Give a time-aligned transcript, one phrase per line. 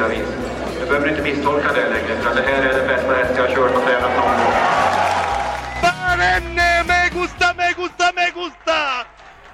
[0.00, 0.28] olika vis.
[0.78, 3.54] Jag behöver inte misstolka det längre, för det här är den bästa häst jag har
[3.54, 4.52] kört och tränat någon gång.
[5.82, 8.78] Barenne, me gusta, me gusta, me gusta!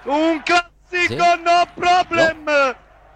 [0.04, 2.44] Un classico, no problem!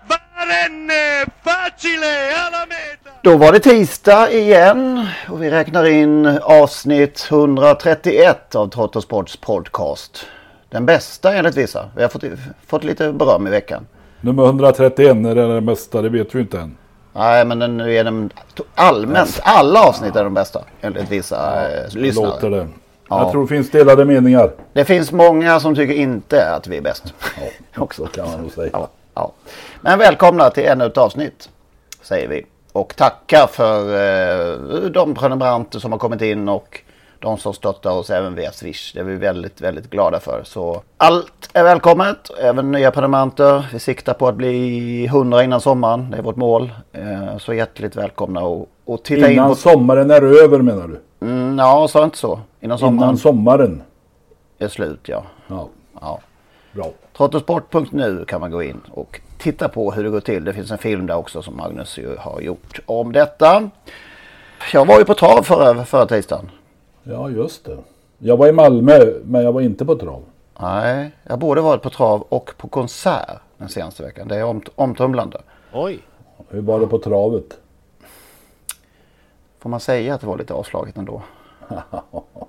[0.08, 3.10] Barenne, facile, alla meta!
[3.22, 10.26] Då var det tisdag igen och vi räknar in avsnitt 131 av Trottosports podcast.
[10.70, 11.90] Den bästa enligt vissa.
[11.96, 12.24] Vi har fått,
[12.66, 13.86] fått lite beröm i veckan.
[14.20, 16.76] Nummer 131 är det den bästa, det vet vi inte än.
[17.12, 18.30] Nej men den är den
[18.74, 22.26] allmänt, alla avsnitt är de bästa enligt vissa eh, lyssnare.
[22.26, 22.68] Låter det.
[23.08, 23.22] Ja.
[23.22, 24.50] Jag tror det finns delade meningar.
[24.72, 27.14] Det finns många som tycker inte att vi är bäst.
[27.76, 28.06] Också.
[28.06, 28.70] Så kan man nog säga.
[28.72, 29.32] Ja, ja.
[29.80, 31.48] Men välkomna till ännu ett avsnitt
[32.02, 32.46] säger vi.
[32.72, 34.58] Och tacka för eh,
[34.90, 36.80] de prenumeranter som har kommit in och
[37.20, 38.92] de som stöttar oss även via Swish.
[38.94, 40.42] Det är vi väldigt, väldigt glada för.
[40.44, 43.66] Så allt är välkommet, även nya prenumeranter.
[43.72, 46.10] Vi siktar på att bli 100 innan sommaren.
[46.10, 46.72] Det är vårt mål.
[46.92, 49.60] Eh, så hjärtligt välkomna och, och titta Innan in på...
[49.60, 51.26] sommaren är över menar du?
[51.26, 52.40] Mm, ja, sa inte så.
[52.60, 53.82] Innan sommaren Innan sommaren.
[54.58, 55.22] är slut, ja.
[55.46, 55.68] Ja,
[56.00, 56.20] ja.
[56.72, 56.86] bra.
[57.16, 60.44] Trottosport.nu kan man gå in och titta på hur det går till.
[60.44, 63.70] Det finns en film där också som Magnus har gjort om detta.
[64.72, 66.50] Jag var ju på trav förra, förra tisdagen.
[67.02, 67.78] Ja, just det.
[68.18, 70.22] Jag var i Malmö, men jag var inte på trav.
[70.60, 74.28] Nej, jag både varit på trav och på konsert den senaste veckan.
[74.28, 75.40] Det är om, omtumlande.
[75.72, 75.98] Oj.
[76.48, 77.58] Hur var det på travet?
[79.58, 81.22] Får man säga att det var lite avslaget ändå?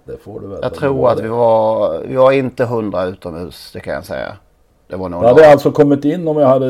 [0.06, 0.60] det får du väl.
[0.62, 4.38] Jag tror att vi var, vi var inte hundra utomhus, det kan jag säga.
[4.88, 5.52] Det var nog Jag hade några.
[5.52, 6.68] alltså kommit in om jag hade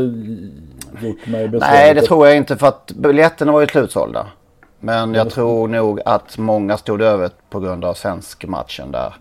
[1.01, 1.61] gjort mig besväret.
[1.61, 4.27] Nej, det tror jag inte för att biljetterna var ju slutsålda.
[4.81, 9.13] Men jag tror nog att många stod över på grund av svensk matchen där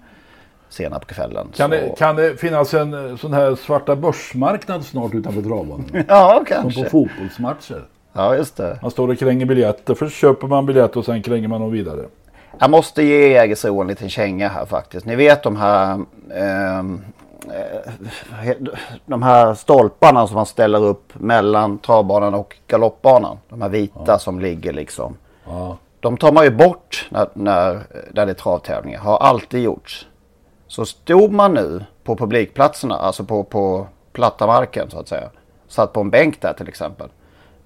[0.69, 1.48] senare på kvällen.
[1.56, 5.84] Kan Så- det, kan det finnas en eh, sån här svarta börsmarknad snart utanför travbanan?
[6.09, 6.84] Ja, Som kanske.
[6.84, 7.84] på fotbollsmatcher.
[8.12, 8.78] Ja, just det.
[8.82, 9.94] Man står och kränger biljetter.
[9.94, 12.04] Först köper man biljett och sen kränger man dem vidare.
[12.59, 15.06] Jag måste ge Jägersro en liten känga här faktiskt.
[15.06, 16.00] Ni vet de här
[16.34, 17.00] ehm,
[17.48, 18.53] eh,
[19.06, 23.38] de här stolparna som man ställer upp mellan travbanan och galoppbanan.
[23.48, 25.16] De här vita som ligger liksom.
[25.50, 25.77] Ja.
[26.00, 29.00] De tar man ju bort när, när, när det är travtävlingar.
[29.00, 30.06] Har alltid gjorts.
[30.66, 35.31] Så stod man nu på publikplatserna, alltså på, på platta marken så att säga.
[35.69, 37.09] Satt på en bänk där till exempel.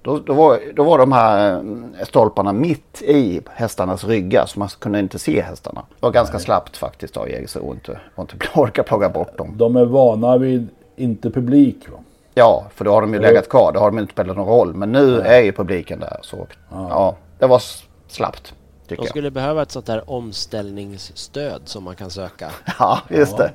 [0.01, 4.67] Då, då, var, då var de här eh, stolparna mitt i hästarnas ryggar så man
[4.67, 5.81] kunde inte se hästarna.
[5.89, 9.53] Det var ganska slappt faktiskt av Jägersro och inte, och inte orka plocka bort dem.
[9.57, 11.89] De är vana vid inte publik.
[11.89, 11.97] Va?
[12.33, 13.71] Ja, för då har de ju legat kvar.
[13.73, 14.73] Då har de inte spelat någon roll.
[14.73, 16.19] Men nu är ju publiken där.
[16.21, 17.61] Så ja, det var
[18.07, 18.53] slappt.
[18.87, 19.09] Tycker De jag.
[19.09, 22.51] skulle behöva ett sånt där omställningsstöd som man kan söka.
[22.79, 23.53] Ja, just det.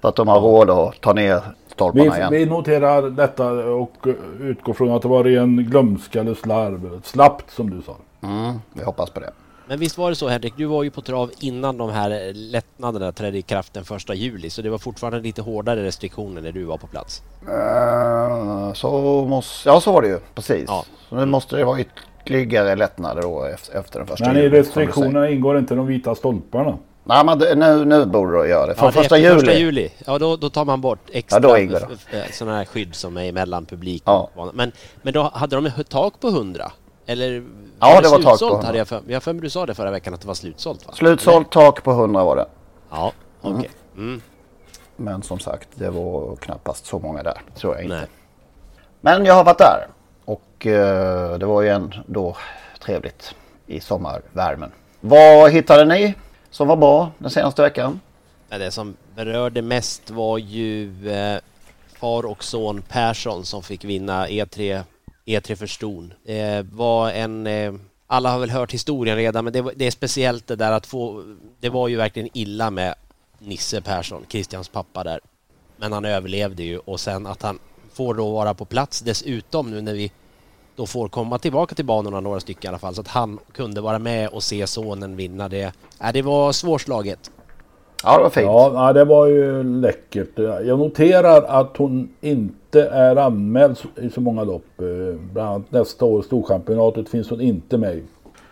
[0.00, 1.40] För att de har råd att ta ner
[1.72, 2.32] stolparna Vi, igen.
[2.32, 4.14] vi noterar detta och eh,
[4.46, 7.00] utgår från att det var ren glömska eller slarv.
[7.04, 7.96] Slappt som du sa.
[8.22, 9.32] Mm, vi hoppas på det.
[9.68, 13.12] Men visst var det så Henrik, du var ju på trav innan de här lättnaderna
[13.12, 16.64] trädde i kraft den första juli så det var fortfarande lite hårdare restriktioner när du
[16.64, 17.22] var på plats.
[17.48, 20.18] Eh, Så måste, ja, så var det ju.
[20.34, 20.64] Precis.
[20.68, 20.84] Ja.
[21.08, 21.78] Så nu måste det vara
[22.30, 25.86] ytterligare lättnader då efter, den första Men i juli, som du restriktionerna ingår inte de
[25.86, 26.78] vita stolparna.
[27.04, 28.74] Nej, men nu, nu borde det göra det.
[28.74, 29.34] Från Ja, det första juli.
[29.34, 29.90] första juli.
[30.06, 31.88] Ja, då, då tar man bort extra Ja,
[32.32, 34.30] sådana här skydd som är emellan publik Ja.
[34.34, 36.72] och Men, men då hade de ett tak på 100?
[37.06, 37.44] Eller
[37.80, 38.66] Ja, det var tak på slutsålt, 100.
[38.66, 40.86] Hade jag, för, jag för mig du sa det förra veckan att det var slutsålt
[40.86, 40.92] va?
[40.94, 42.46] Slutsålt tak på 100 var det.
[42.90, 43.70] Ja, okej.
[43.96, 44.20] Mm.
[44.96, 47.40] Men som sagt, det var knappast så många där.
[47.54, 47.96] Tror jag inte.
[47.96, 48.06] Nej.
[49.00, 49.86] Men jag har varit där.
[50.56, 52.36] Och eh, det var ju ändå
[52.80, 53.34] trevligt
[53.66, 54.72] i sommarvärmen.
[55.00, 56.14] Vad hittade ni
[56.50, 58.00] som var bra den senaste veckan?
[58.48, 61.38] Det som berörde mest var ju eh,
[62.00, 64.82] far och son Persson som fick vinna E3
[65.26, 66.12] E3 för Ston.
[66.24, 67.74] Det var en eh,
[68.06, 71.24] alla har väl hört historien redan, men det, det, är speciellt det där att få...
[71.60, 72.94] Det var ju verkligen illa med
[73.38, 75.20] Nisse Persson, Christians pappa där.
[75.76, 77.58] Men han överlevde ju och sen att han
[77.92, 80.12] får då vara på plats dessutom nu när vi
[80.76, 83.80] då får komma tillbaka till banorna några stycken i alla fall så att han kunde
[83.80, 85.72] vara med och se sonen vinna det.
[86.02, 87.30] Äh, det var svårslaget.
[88.04, 88.46] Ja, det var fint.
[88.46, 90.38] Ja, det var ju läckert.
[90.38, 94.80] Jag noterar att hon inte är anmäld i så många lopp.
[94.80, 98.02] Eh, bland annat nästa år, Storchampionatet, finns hon inte med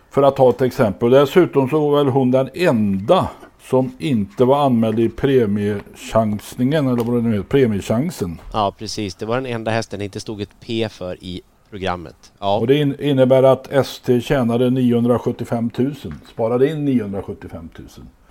[0.09, 1.09] För att ta ett exempel.
[1.09, 3.29] Dessutom så var väl hon den enda
[3.61, 8.41] som inte var anmäld i premiechansningen eller vad det nu heter, premiechansen.
[8.53, 11.41] Ja precis, det var den enda hästen det inte stod ett P för i
[11.75, 12.31] programmet.
[12.39, 12.57] Ja.
[12.57, 15.95] Och det innebär att ST tjänade 975 000,
[16.33, 17.87] sparade in 975 000.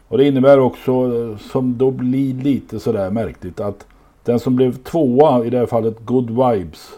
[0.08, 3.86] Och det innebär också, som då blir lite sådär märkligt, att
[4.22, 6.90] den som blev tvåa, i det här fallet Good Vibes,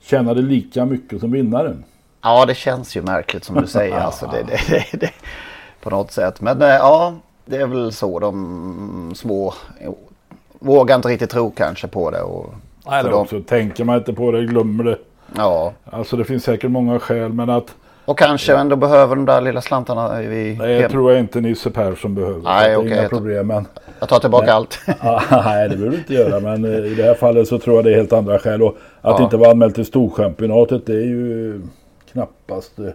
[0.00, 1.84] tjänade lika mycket som vinnaren.
[2.22, 3.96] Ja, det känns ju märkligt som du säger.
[4.00, 5.12] alltså, det, det, det, det,
[5.82, 6.40] på något sätt.
[6.40, 7.14] Men ja,
[7.46, 9.54] det är väl så de små
[10.58, 12.22] vågar inte riktigt tro kanske på det.
[12.22, 12.54] Och
[12.92, 13.42] Eller också de...
[13.42, 14.98] tänker man inte på det, glömmer det.
[15.36, 15.72] Ja.
[15.84, 17.74] Alltså det finns säkert många skäl men att
[18.04, 21.70] och kanske ändå behöver de där lilla slantarna i Nej, jag tror jag inte Nisse
[21.70, 22.40] Persson behöver.
[22.42, 22.92] Nej, okej.
[22.92, 23.66] Okay, problem, men...
[23.98, 24.54] Jag tar tillbaka nej.
[24.54, 24.80] allt.
[25.44, 26.40] nej, det behöver du inte göra.
[26.40, 28.62] Men eh, i det här fallet så tror jag det är helt andra skäl.
[28.62, 29.24] Och att ja.
[29.24, 31.60] inte vara anmäld till Storchampionatet det är ju
[32.12, 32.86] knappast eh,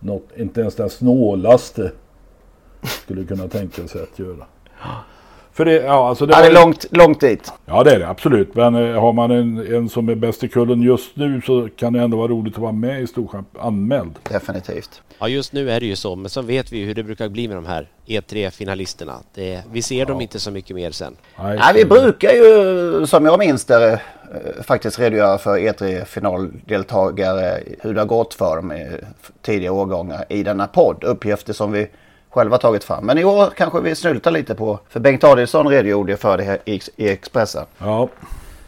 [0.00, 1.90] något, inte ens den snålaste
[2.82, 4.44] skulle kunna tänka sig att göra.
[5.56, 7.52] För det, ja, alltså det, ja, det är långt, långt dit.
[7.66, 8.54] Ja det är det absolut.
[8.54, 11.92] Men eh, har man en, en som är bäst i kullen just nu så kan
[11.92, 14.14] det ändå vara roligt att vara med i Storsjön anmäld.
[14.22, 15.02] Definitivt.
[15.18, 16.16] Ja just nu är det ju så.
[16.16, 19.14] Men så vet vi ju hur det brukar bli med de här E3-finalisterna.
[19.72, 20.04] Vi ser ja.
[20.04, 21.16] dem inte så mycket mer sen.
[21.38, 23.98] Nej, Nej vi brukar ju som jag minns det eh,
[24.62, 27.58] faktiskt redogöra för E3-finaldeltagare.
[27.80, 28.86] Hur det har gått för dem i
[29.42, 31.04] tidiga årgångar i denna podd.
[31.04, 31.88] Uppgifter som vi
[32.36, 33.06] själva tagit fram.
[33.06, 36.58] Men i år kanske vi snyltar lite på, för Bengt Adielsson redogjorde för det här
[36.64, 37.64] i, i Expressen.
[37.78, 38.08] Ja.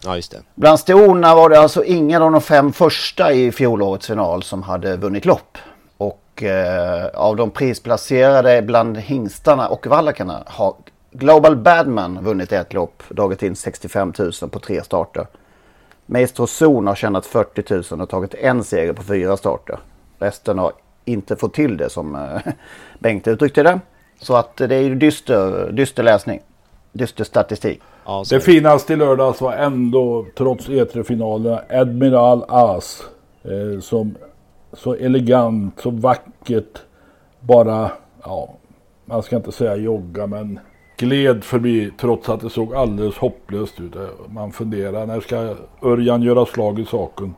[0.04, 0.38] Ja, just det.
[0.54, 4.96] Bland storna var det alltså ingen av de fem första i fjolårets final som hade
[4.96, 5.58] vunnit lopp.
[5.96, 10.74] Och eh, av de prisplacerade bland hingstarna och vallakarna har
[11.10, 15.26] Global Badman vunnit ett lopp, dragit in 65 000 på tre starter.
[16.06, 19.78] Maestro Zon har tjänat 40 000 och tagit en seger på fyra starter.
[20.18, 20.72] Resten har
[21.08, 22.52] inte fått till det som eh,
[22.98, 23.80] Bengt uttryckte det.
[24.20, 26.40] Så att det är ju dyster, dyster läsning.
[26.92, 27.80] Dyster statistik.
[28.04, 33.02] Ja, det finaste i lördags var ändå, trots E3-finalerna, Admiral As.
[33.44, 34.14] Eh, som
[34.72, 36.78] så elegant, så vackert,
[37.40, 37.90] bara,
[38.24, 38.54] ja,
[39.04, 40.60] man ska inte säga jogga men
[40.96, 43.94] gled förbi trots att det såg alldeles hopplöst ut.
[44.28, 47.34] Man funderar, när ska Örjan göra slag i saken?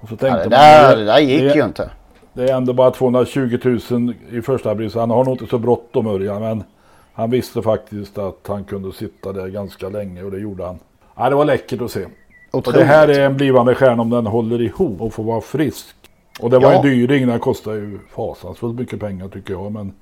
[0.00, 1.90] Och så tänkte ja, det, där, man, det, det där gick det, ju inte.
[2.32, 4.94] Det är ändå bara 220 000 i första pris.
[4.94, 6.64] Han har nog inte så bråttom Örjan men
[7.12, 10.78] han visste faktiskt att han kunde sitta där ganska länge och det gjorde han.
[11.16, 12.06] Ja, det var läckert att se.
[12.50, 15.96] Och det här är en blivande stjärna om den håller ihop och får vara frisk.
[16.40, 16.76] Och det var ja.
[16.76, 19.72] en dyring, den kostar ju fasansfullt mycket pengar tycker jag.
[19.72, 19.92] Men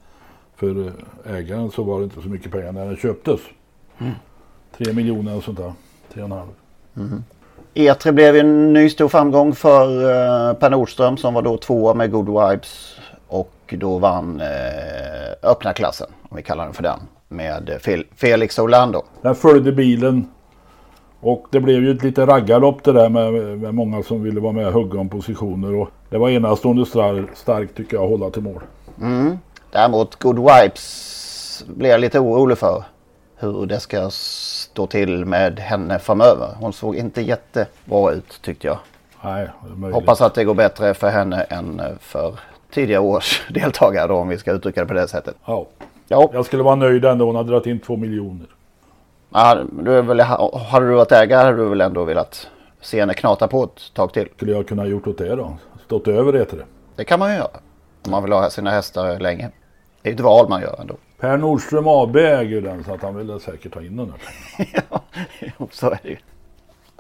[0.57, 0.93] för
[1.27, 3.41] ägaren så var det inte så mycket pengar när den köptes.
[3.99, 4.13] Mm.
[4.77, 5.73] Tre miljoner och sånt där.
[6.13, 6.49] Tre och en halv.
[6.97, 7.25] Mm.
[7.75, 12.11] E3 blev en ny stor framgång för uh, Per Nordström som var då tvåa med
[12.11, 12.97] Good Vibes.
[13.29, 18.59] Och då vann uh, öppna klassen, om vi kallar den för den, med Fel Felix
[18.59, 19.03] Orlando.
[19.23, 20.29] Den följde bilen.
[21.21, 24.53] Och det blev ju ett lite raggarlopp det där med, med många som ville vara
[24.53, 25.75] med och hugga om positioner.
[25.75, 26.87] Och det var enastående
[27.35, 28.63] starkt tycker jag att hålla till mål.
[29.01, 29.39] Mm.
[29.71, 32.85] Däremot Good Vibes blev jag lite orolig för
[33.41, 36.49] hur det ska stå till med henne framöver.
[36.61, 38.79] Hon såg inte jättebra ut tyckte jag.
[39.25, 39.49] Nej,
[39.93, 42.35] Hoppas att det går bättre för henne än för
[42.71, 45.35] tidigare års deltagare då om vi ska uttrycka det på det sättet.
[45.45, 45.67] Ja.
[46.09, 46.31] ja.
[46.33, 47.27] Jag skulle vara nöjd ändå.
[47.27, 48.47] Hon hade dragit in två miljoner.
[49.31, 52.49] Ja, du är väl, hade du varit ägare hade du väl ändå velat
[52.81, 54.29] se henne knata på ett tag till?
[54.37, 55.57] Skulle jag kunna gjort åt det då?
[55.85, 56.65] Stått över det till det?
[56.97, 57.61] Det kan man ju göra.
[58.05, 59.51] Om man vill ha sina hästar länge.
[60.03, 60.97] Det är ett val man gör ändå.
[61.21, 64.13] Per Nordström AB äger den så att han ville säkert ta in den.
[64.91, 65.01] ja,
[65.71, 66.17] så är det ju.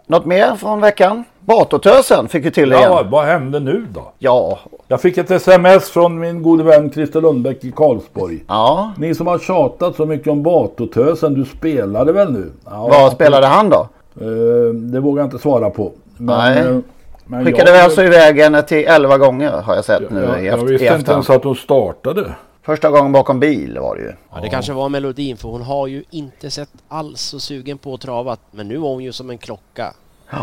[0.07, 1.25] Något mer från veckan?
[1.41, 3.11] Batotösen fick vi till ja, igen.
[3.11, 4.12] vad hände nu då?
[4.19, 4.59] Ja.
[4.89, 8.45] Jag fick ett sms från min gode vän Christer Lundbäck i Karlsborg.
[8.49, 8.93] Ja.
[8.99, 12.53] Ni som har tjatat så mycket om Batotösen, du spelade väl nu?
[12.65, 13.89] Ja, vad spelade han då?
[14.23, 15.93] Uh, det vågar jag inte svara på.
[16.17, 16.69] Men, Nej.
[16.69, 16.81] Uh,
[17.27, 20.47] men Skickade jag, alltså iväg henne till 11 gånger har jag sett nu jag, i
[20.47, 22.35] Jag visste inte ens att hon startade.
[22.62, 24.12] Första gången bakom bil var det ju.
[24.33, 27.95] Ja, det kanske var melodin för hon har ju inte sett alls så sugen på
[27.95, 28.37] att trava.
[28.50, 29.95] Men nu var hon ju som en klocka.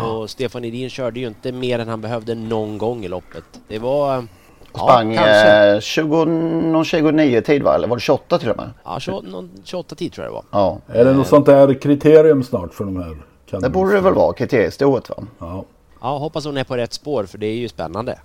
[0.04, 3.44] Och Stefan Edin körde ju inte mer än han behövde någon gång i loppet.
[3.68, 4.26] Det var...
[4.74, 5.74] Sprang ja, kanske.
[5.74, 7.74] eh, 20, någon 29 tid va?
[7.74, 8.70] Eller var det 28 till och med?
[8.84, 10.44] Ja, 28, någon 28 tid tror jag det var.
[10.50, 10.78] Ja.
[10.86, 13.16] Är det något sånt där kriterium snart för de här?
[13.60, 15.16] Det borde det väl vara, kriteriestoet va?
[15.38, 15.64] Ja.
[16.00, 18.18] Ja, hoppas hon är på rätt spår för det är ju spännande.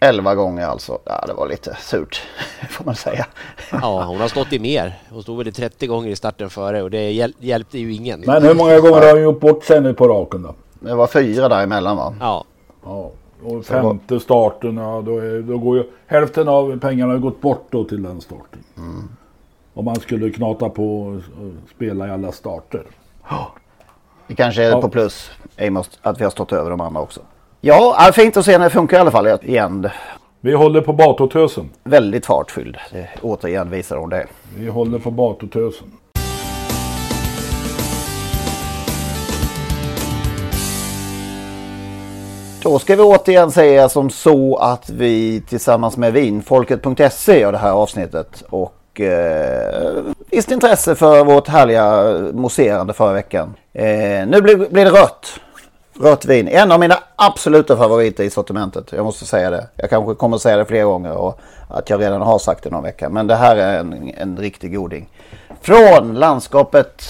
[0.00, 0.98] 11 gånger alltså.
[1.04, 2.22] Ja, det var lite surt
[2.70, 3.26] får man säga.
[3.72, 4.98] Ja, hon har stått i mer.
[5.10, 8.20] Hon stod väl i 30 gånger i starten före och det hjäl hjälpte ju ingen.
[8.20, 10.54] Men hur många gånger har hon gjort bort sig nu på raken då?
[10.80, 12.14] Det var fyra däremellan va?
[12.20, 12.44] Ja.
[12.84, 13.10] Ja.
[13.44, 17.66] Och femte starten, ja då, är, då går ju hälften av pengarna har gått bort
[17.70, 18.64] då till den starten.
[19.74, 21.20] Om man skulle knata på och
[21.76, 22.82] spela i alla starter.
[24.26, 24.80] Det kanske är Ja.
[24.80, 27.20] på plus med att vi har stått över de andra också.
[27.62, 29.88] Ja, fint att se när det funkar i alla fall igen.
[30.40, 31.70] Vi håller på Batotösen.
[31.84, 32.76] Väldigt fartfylld.
[32.92, 34.26] Det, återigen visar hon det.
[34.56, 35.86] Vi håller på Batotösen.
[42.62, 47.72] Då ska vi återigen säga som så att vi tillsammans med vinfolket.se gör det här
[47.72, 48.42] avsnittet.
[48.50, 49.92] Och eh,
[50.30, 53.54] visst intresse för vårt härliga mousserande förra veckan.
[53.72, 55.40] Eh, nu blir, blir det rött.
[56.02, 56.48] Rött vin.
[56.48, 58.92] En av mina absoluta favoriter i sortimentet.
[58.92, 59.66] Jag måste säga det.
[59.76, 62.70] Jag kanske kommer att säga det fler gånger och att jag redan har sagt det
[62.70, 63.08] någon vecka.
[63.08, 65.08] Men det här är en, en riktig goding.
[65.60, 67.02] Från landskapet,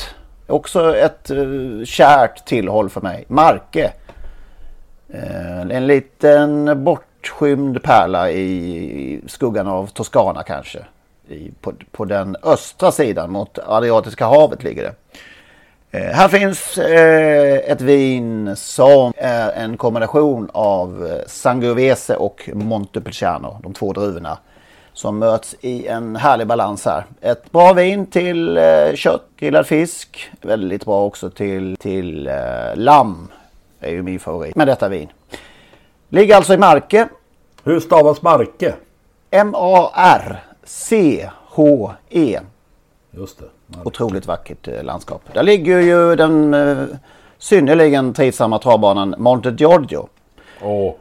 [0.47, 3.25] också ett uh, kärt tillhåll för mig.
[3.29, 3.93] Marke.
[5.15, 10.79] Uh, En liten bortskymd pärla i skuggan av Toscana kanske.
[11.29, 14.95] I, på, på den östra sidan mot Adriatiska havet ligger det.
[15.93, 23.61] Eh, här finns eh, ett vin som är en kombination av eh, Sangiovese och Montepulciano,
[23.63, 24.39] de två druvorna.
[24.93, 27.05] Som möts i en härlig balans här.
[27.21, 30.31] Ett bra vin till eh, kött, grillad fisk.
[30.41, 32.35] Väldigt bra också till, till eh,
[32.75, 33.29] lamm.
[33.81, 35.09] Det är ju min favorit med detta vin.
[36.09, 37.09] Ligger alltså i Marke.
[37.65, 38.75] Hur stavas Marke?
[39.31, 40.41] M-A-R-C-H-E.
[43.11, 43.60] Just det.
[43.85, 45.23] Otroligt vackert eh, landskap.
[45.35, 46.77] Där ligger ju den eh,
[47.39, 50.09] synnerligen trivsamma travbanan Monte Giorgio.
[50.63, 50.95] Åh,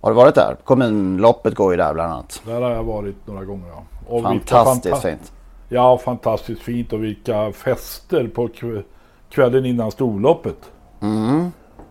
[0.00, 0.56] Har du varit där?
[0.64, 2.42] Kommunloppet går ju där bland annat.
[2.46, 3.66] där har jag varit några gånger.
[3.68, 3.82] Ja.
[4.08, 5.32] Och vilka Fantastiskt fanta- fint.
[5.68, 8.82] Ja, fantastiskt fint och vilka fester på kv-
[9.30, 10.56] kvällen innan storloppet.
[11.02, 11.50] Mm.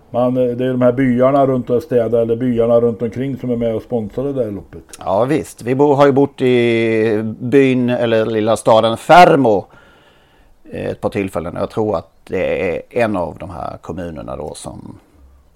[0.10, 3.50] Man, eh, det är de här byarna runt och städer eller byarna runt omkring som
[3.50, 4.82] är med och sponsrar det där loppet.
[5.00, 5.62] Ja visst.
[5.62, 9.66] Vi bo, har ju bott i byn eller lilla staden Fermo
[10.74, 11.56] ett par tillfällen.
[11.56, 15.00] Jag tror att det är en av de här kommunerna då som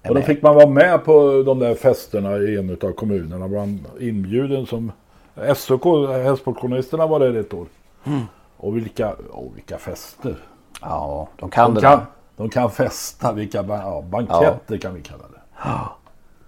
[0.08, 3.48] Och då fick man vara med på de där festerna i en av kommunerna.
[3.48, 4.92] Man inbjuden som
[5.56, 7.66] SOK, Hästsportjournalisterna var där ett år.
[8.04, 8.20] Mm.
[8.56, 10.36] Och vilka, oh, vilka fester.
[10.80, 12.00] Ja, de kan de det kan,
[12.36, 15.68] de kan festa, vilka ja, banketter kan vi kalla det.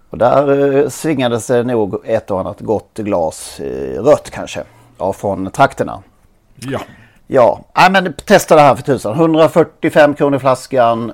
[0.09, 4.63] Och där eh, svingades det nog ett och annat gott glas eh, rött kanske.
[4.97, 6.03] Ja, från trakterna.
[6.55, 6.79] Ja.
[7.33, 9.13] Ja, äh, men testa det här för tusan.
[9.13, 11.13] 145 kronor flaskan.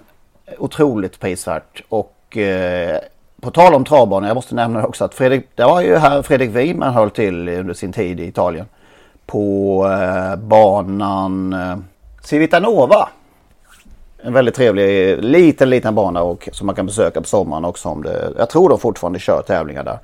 [0.58, 1.84] Otroligt prisvärt.
[1.90, 3.00] Och eh,
[3.42, 6.50] på tal om travbanor, jag måste nämna också att Fredrik, det var ju här Fredrik
[6.50, 8.66] Wiman höll till under sin tid i Italien.
[9.26, 11.78] På eh, banan eh,
[12.24, 13.10] Civitanova.
[14.22, 17.90] En väldigt trevlig liten, liten bana och, som man kan besöka på sommaren också.
[17.90, 20.00] Om det, jag tror de fortfarande kör tävlingar där.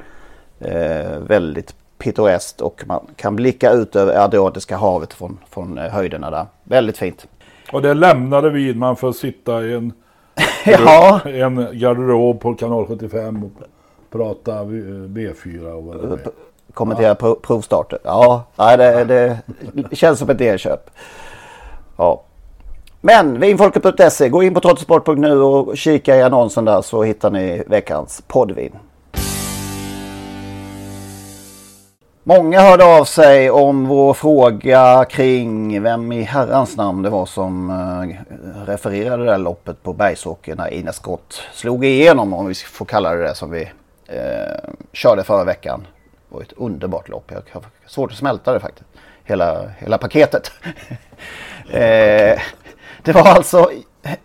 [0.60, 6.31] Eh, väldigt pittoreskt och man kan blicka ut över Adriatiska havet från, från eh, höjderna
[6.31, 6.45] där.
[6.63, 7.27] Väldigt fint.
[7.72, 9.93] Och det lämnade vi man får sitta i en,
[10.65, 11.19] Ja.
[11.25, 13.51] en garderob på kanal 75 och
[14.12, 16.19] prata eh, B4 och vad det är.
[16.74, 18.00] Kommentera pro- provstarter.
[18.03, 19.38] Ja, nej, det,
[19.74, 20.89] det känns som ett elköp.
[21.98, 22.24] Ja.
[23.01, 28.24] Men vinfolket.se, gå in på trottosport.nu och kika i annonsen där så hittar ni veckans
[28.27, 28.75] poddvin.
[32.25, 37.70] Många hörde av sig om vår fråga kring vem i herrans namn det var som
[37.70, 42.86] eh, refererade det där loppet på Bergsåker när Ina Scott slog igenom om vi får
[42.86, 43.62] kalla det det som vi
[44.08, 45.88] eh, körde förra veckan.
[46.30, 47.32] Det var ett underbart lopp.
[47.32, 48.89] Jag har svårt att smälta det faktiskt.
[49.24, 50.51] Hela, hela paketet.
[51.70, 52.39] eh,
[53.03, 53.70] det var alltså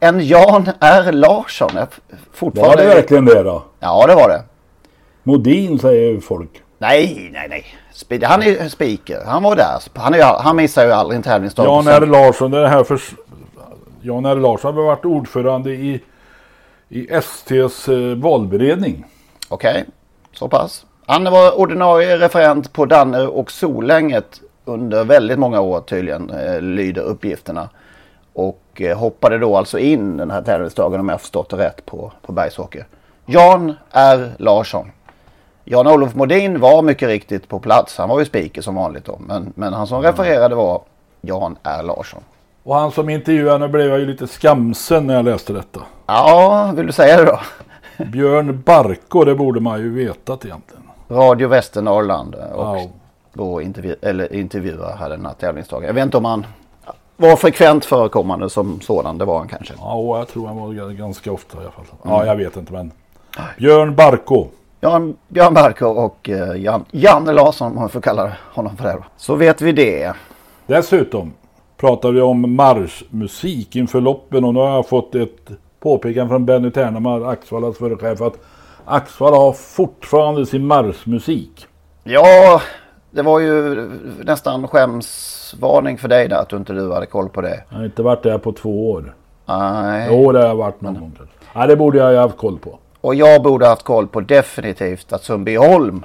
[0.01, 1.71] en Jan R Larsson.
[1.75, 1.89] Jag Var
[2.33, 2.83] Fortfarande...
[2.83, 3.65] det verkligen det då?
[3.81, 4.43] Ja, det var det.
[5.23, 6.63] Modin säger folk.
[6.79, 7.65] Nej, nej, nej.
[8.23, 9.25] Han är speaker.
[9.27, 9.83] Han var där.
[9.95, 11.65] Han, är, han missar ju aldrig en tävlingsdag.
[11.65, 13.01] Jan R Larsson, det här för...
[14.03, 16.01] Jan R Larsson har varit ordförande i,
[16.89, 19.05] i STs eh, valberedning.
[19.49, 19.85] Okej,
[20.33, 20.87] så pass.
[21.07, 27.03] Han var ordinarie referent på Danne och Solänget under väldigt många år tydligen, eh, lyder
[27.03, 27.69] uppgifterna.
[28.33, 32.13] Och eh, hoppade då alltså in den här tävlingsdagen om jag förstått det rätt på,
[32.23, 32.87] på Bergsåker.
[33.27, 34.91] Jan R Larsson.
[35.71, 37.99] Jan-Olof Modin var mycket riktigt på plats.
[37.99, 39.19] Han var ju speaker som vanligt då.
[39.27, 40.81] Men, men han som refererade var
[41.21, 42.21] Jan R Larsson.
[42.63, 45.81] Och han som intervjuade, nu blev jag ju lite skamsen när jag läste detta.
[46.07, 47.39] Ja, vill du säga det då?
[48.05, 50.83] Björn Barko, det borde man ju vetat egentligen.
[51.09, 52.83] Radio Västernorrland och Ja.
[53.33, 55.87] då intervju eller intervjuar här den här tävlingsdagen.
[55.87, 56.47] Jag vet inte om han
[57.17, 59.19] var frekvent förekommande som sådan.
[59.19, 59.75] Det var han kanske.
[59.79, 61.85] Ja, jag tror han var ganska ofta i alla fall.
[62.03, 62.93] Ja, jag vet inte men.
[63.59, 64.47] Björn Barko.
[64.81, 69.05] Jan, Björn Barko och eh, Jan, Janne Larsson om man får kalla honom för det.
[69.17, 70.13] Så vet vi det.
[70.67, 71.33] Dessutom
[71.77, 76.71] pratar vi om marschmusik inför loppen och nu har jag fått ett påpekande från Benny
[76.71, 78.39] Ternhammar, Axvallas förre chef, att
[78.85, 81.67] Axvalla har fortfarande sin marschmusik.
[82.05, 82.61] Ja,
[83.11, 83.75] det var ju
[84.25, 87.65] nästan skämsvarning för dig där att du inte du hade koll på det.
[87.69, 89.15] Jag har inte varit där på två år.
[89.47, 90.09] Nej.
[90.11, 91.13] Jo, det har jag varit någon gång.
[91.55, 92.79] Nej, det borde jag ju haft koll på.
[93.01, 96.05] Och jag borde haft koll på definitivt att Sundbyholm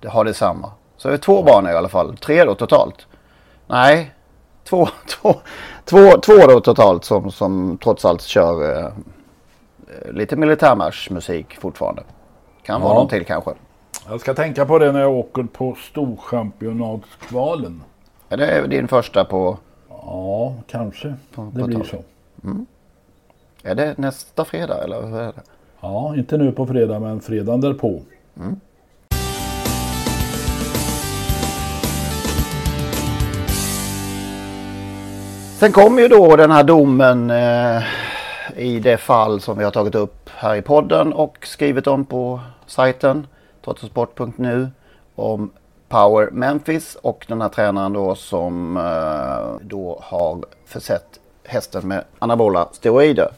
[0.00, 0.70] det har detsamma.
[0.96, 2.16] Så är det två banor i alla fall.
[2.16, 3.06] Tre då totalt.
[3.66, 4.14] Nej,
[4.64, 5.34] två, två,
[5.84, 8.90] två, två då totalt som, som trots allt kör eh,
[10.12, 12.02] lite militärmarschmusik fortfarande.
[12.62, 12.98] Kan vara Ja.
[12.98, 13.50] någon till kanske.
[14.08, 17.82] Jag ska tänka på det när jag åker på Storchampionatskvalen.
[18.28, 19.58] Är det din första på...
[19.88, 21.14] Ja, kanske.
[21.34, 21.86] på Det blir tal?
[21.86, 22.02] så.
[22.44, 22.66] Mm.
[23.62, 25.42] Är det nästa fredag eller hur är det?
[25.80, 28.02] Ja, inte nu på fredag men fredagen därpå.
[28.36, 28.60] Mm.
[35.58, 37.82] Sen kom ju då den här domen eh,
[38.56, 42.40] i det fall som vi har tagit upp här i podden och skrivit om på
[42.66, 43.26] sajten
[43.64, 44.68] trottosport.nu
[45.14, 45.50] om
[45.88, 52.68] Power Memphis och den här tränaren då som eh, då har försett hästen med anabola
[52.72, 53.28] steroider,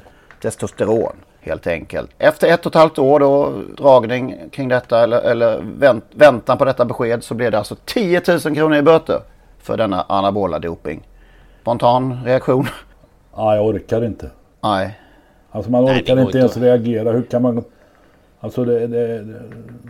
[0.42, 2.10] testosteron helt enkelt.
[2.18, 6.64] Efter ett och ett halvt år då dragning kring detta eller, eller vänt, väntan på
[6.64, 9.20] detta besked så blev det alltså 10 000 kronor i böter
[9.58, 11.08] för denna anabola doping.
[11.60, 12.66] Spontan reaktion?
[13.36, 14.30] Ja, jag orkar inte.
[14.62, 14.98] Nej.
[15.50, 17.12] Alltså man Nej, orkar går inte ens att- reagera.
[17.12, 17.64] Hur kan man...
[18.40, 19.26] Alltså det, det,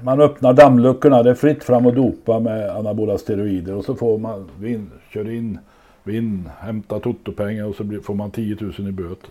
[0.03, 1.23] man öppnar dammluckorna.
[1.23, 3.75] Det är fritt fram och dopa med anabola steroider.
[3.75, 5.59] Och så får man vinn, kör in,
[6.03, 9.31] vinn, hämta totopengar och så blir, får man 10 000 i böter.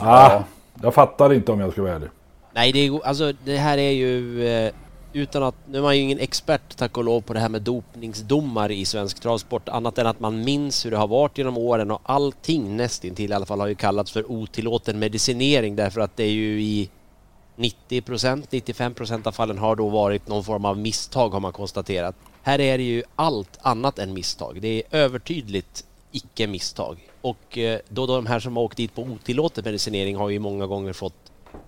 [0.00, 0.40] Ah,
[0.82, 2.08] jag fattar inte om jag ska vara ärlig.
[2.52, 4.46] Nej, det, är, alltså, det här är ju...
[4.48, 4.72] Eh,
[5.12, 5.54] utan att...
[5.66, 8.84] Nu är man ju ingen expert, tack och lov, på det här med dopningsdomar i
[8.84, 9.68] svensk travsport.
[9.68, 13.34] Annat än att man minns hur det har varit genom åren och allting nästintill i
[13.34, 16.90] alla fall har ju kallats för otillåten medicinering därför att det är ju i
[17.56, 21.52] 90 procent, 95 procent av fallen har då varit någon form av misstag har man
[21.52, 22.16] konstaterat.
[22.42, 24.58] Här är det ju allt annat än misstag.
[24.60, 27.07] Det är övertydligt icke-misstag.
[27.20, 30.66] Och eh, då de här som har åkt dit på otillåten medicinering har ju många
[30.66, 31.14] gånger fått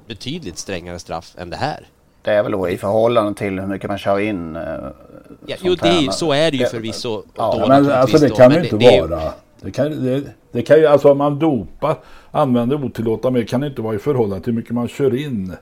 [0.07, 1.87] betydligt strängare straff än det här.
[2.23, 4.57] Det är väl då i förhållande till hur mycket man kör in.
[4.57, 4.63] Eh,
[5.47, 7.23] Ja, jo, det så är det ju förvisso.
[7.37, 9.33] Ja, då men alltså det då, kan men ju inte det vara.
[9.61, 11.97] Det kan, det, det kan ju, alltså om man dopar,
[12.31, 15.57] använder otillåtna medel kan det inte vara i förhållande till hur mycket man kör in.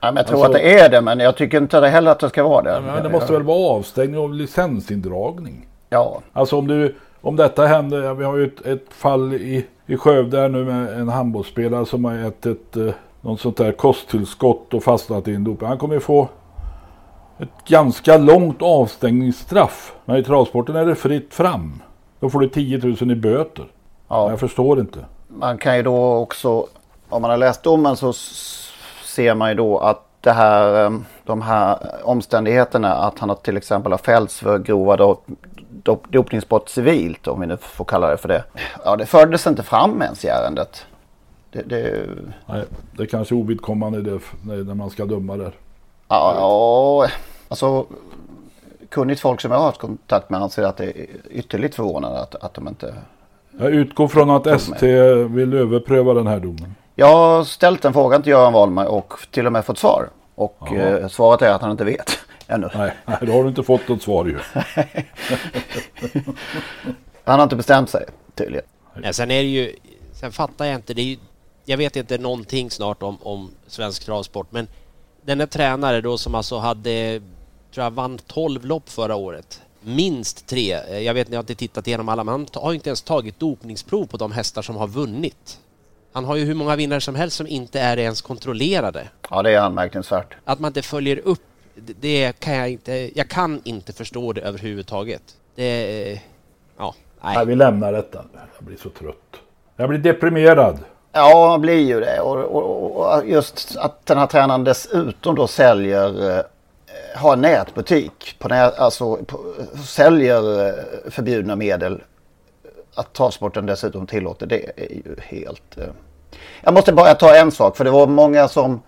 [0.00, 2.10] Ja, men jag tror Alltså- att det är det men jag tycker inte det heller
[2.10, 2.80] att det ska vara det.
[2.86, 5.66] Men det måste väl vara avstängning och licensindragning?
[5.90, 6.20] Ja.
[6.32, 10.40] Alltså om, du, om detta händer, vi har ju ett, ett fall i, i Skövde
[10.40, 12.88] här nu med en handbollsspelare som har ätit eh,
[13.20, 15.68] något sånt där kosttillskott och fastnat i en doping.
[15.68, 16.28] Han kommer ju få
[17.38, 19.94] ett ganska långt avstängningsstraff.
[20.04, 21.82] Men i travsporten är det fritt fram.
[22.20, 23.66] Då får du 10 000 i böter.
[24.08, 24.30] Ja.
[24.30, 24.98] Jag förstår inte.
[25.28, 26.66] Man kan ju då också,
[27.08, 28.12] om man har läst domen så
[29.04, 30.90] ser man ju då att det här, eh,
[31.24, 34.96] de här omständigheterna att han har till exempel har fällts för grova
[35.72, 38.44] dop, dop, dopningsbrott civilt om vi nu får kalla det för det.
[38.84, 40.86] Ja det fördes inte fram ens i ärendet.
[41.50, 42.06] Det, det,
[42.46, 42.64] Nej,
[42.96, 45.52] det är kanske ovidkommande det, när man ska döma där.
[46.08, 47.08] ja, ja,
[47.48, 47.86] alltså
[48.88, 52.34] kunnigt folk som jag har haft kontakt med anser att det är ytterligt förvånande att,
[52.34, 52.94] att de inte
[53.58, 54.86] Jag utgår från att ST
[55.24, 56.74] vill överpröva den här domen.
[56.94, 60.08] Jag har ställt en fråga till Göran Wahlberg och till och med fått svar.
[60.34, 62.68] Och eh, svaret är att han inte vet ännu.
[62.74, 64.38] Nej, nej, då har du inte fått något svar ju.
[67.24, 68.64] Han har inte bestämt sig tydligen.
[68.96, 69.76] Nej, sen är det ju...
[70.12, 71.16] Sen fattar jag inte, det är ju,
[71.64, 74.68] Jag vet inte någonting snart om, om svensk travsport men
[75.22, 77.20] den är tränare då som alltså hade,
[77.74, 79.62] tror jag vann 12 lopp förra året.
[79.80, 80.72] Minst tre.
[80.72, 82.88] Eh, Jag vet inte, jag har inte tittat igenom alla men han har ju inte
[82.88, 85.58] ens tagit dopningsprov på de hästar som har vunnit.
[86.12, 89.08] Han har ju hur många vinnare som helst som inte är ens kontrollerade.
[89.30, 90.34] Ja, det är anmärkningsvärt.
[90.44, 91.40] Att man inte följer upp,
[91.74, 95.22] det- kan jag inte, jag kan inte förstå det överhuvudtaget.
[95.54, 96.20] Det,
[96.78, 97.34] Ja, nej.
[97.36, 97.46] nej.
[97.46, 98.24] vi lämnar detta.
[98.58, 99.16] Jag blir så trött.
[99.76, 100.78] Jag blir deprimerad.
[101.12, 102.20] Ja, man blir ju det.
[102.20, 106.44] Och, och, och just att den här tränaren dessutom då säljer, eh,
[107.16, 109.40] har nätbutik, på nät, alltså på,
[109.86, 110.74] säljer eh,
[111.10, 112.02] förbjudna medel.
[112.94, 115.78] Att travsporten dessutom tillåter det är ju helt...
[115.78, 115.84] Eh.
[116.62, 118.82] Jag måste bara ta en sak, för det var många som,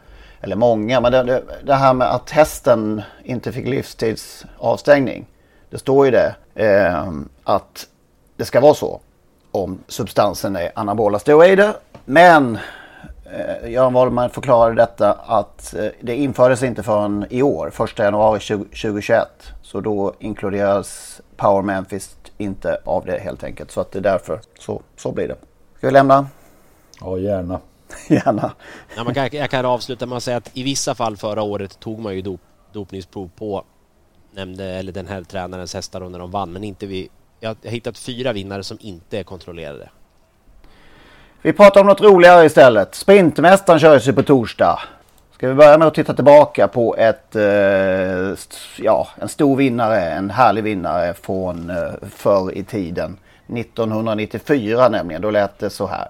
[0.45, 5.27] eller många, men det, det, det här med att hästen inte fick livstidsavstängning.
[5.71, 7.13] Det står ju det, eh,
[7.45, 7.87] att
[8.37, 9.01] det ska vara så
[9.51, 11.73] om substansen är anabola steroider
[12.05, 12.59] men
[13.25, 18.41] eh, Göran Wollman förklarade detta att eh, det infördes inte förrän i år, 1 januari
[18.41, 19.29] 2021.
[19.63, 23.71] Så då inkluderas Power Memphis inte av det helt enkelt.
[23.71, 25.37] Så att det är därför så, så blir det.
[25.77, 26.27] Ska vi lämna?
[27.01, 27.61] Ja, gärna.
[28.09, 28.53] gärna.
[28.97, 31.81] Ja, man kan, jag kan avsluta med att säga att i vissa fall förra året
[31.81, 32.41] tog man ju dop,
[32.73, 33.65] dopningsprov på
[34.35, 37.09] nämnde, eller den här tränarens hästar när de vann, men inte vi.
[37.41, 39.89] Jag har hittat fyra vinnare som inte är kontrollerade.
[41.43, 42.95] Vi pratar om något roligare istället.
[42.95, 44.79] Sprintmästaren körs ju på torsdag.
[45.35, 48.39] Ska vi börja med att titta tillbaka på ett, eh,
[48.79, 53.17] ja, en stor vinnare, en härlig vinnare från eh, förr i tiden.
[53.47, 56.09] 1994 nämligen, då lät det så här.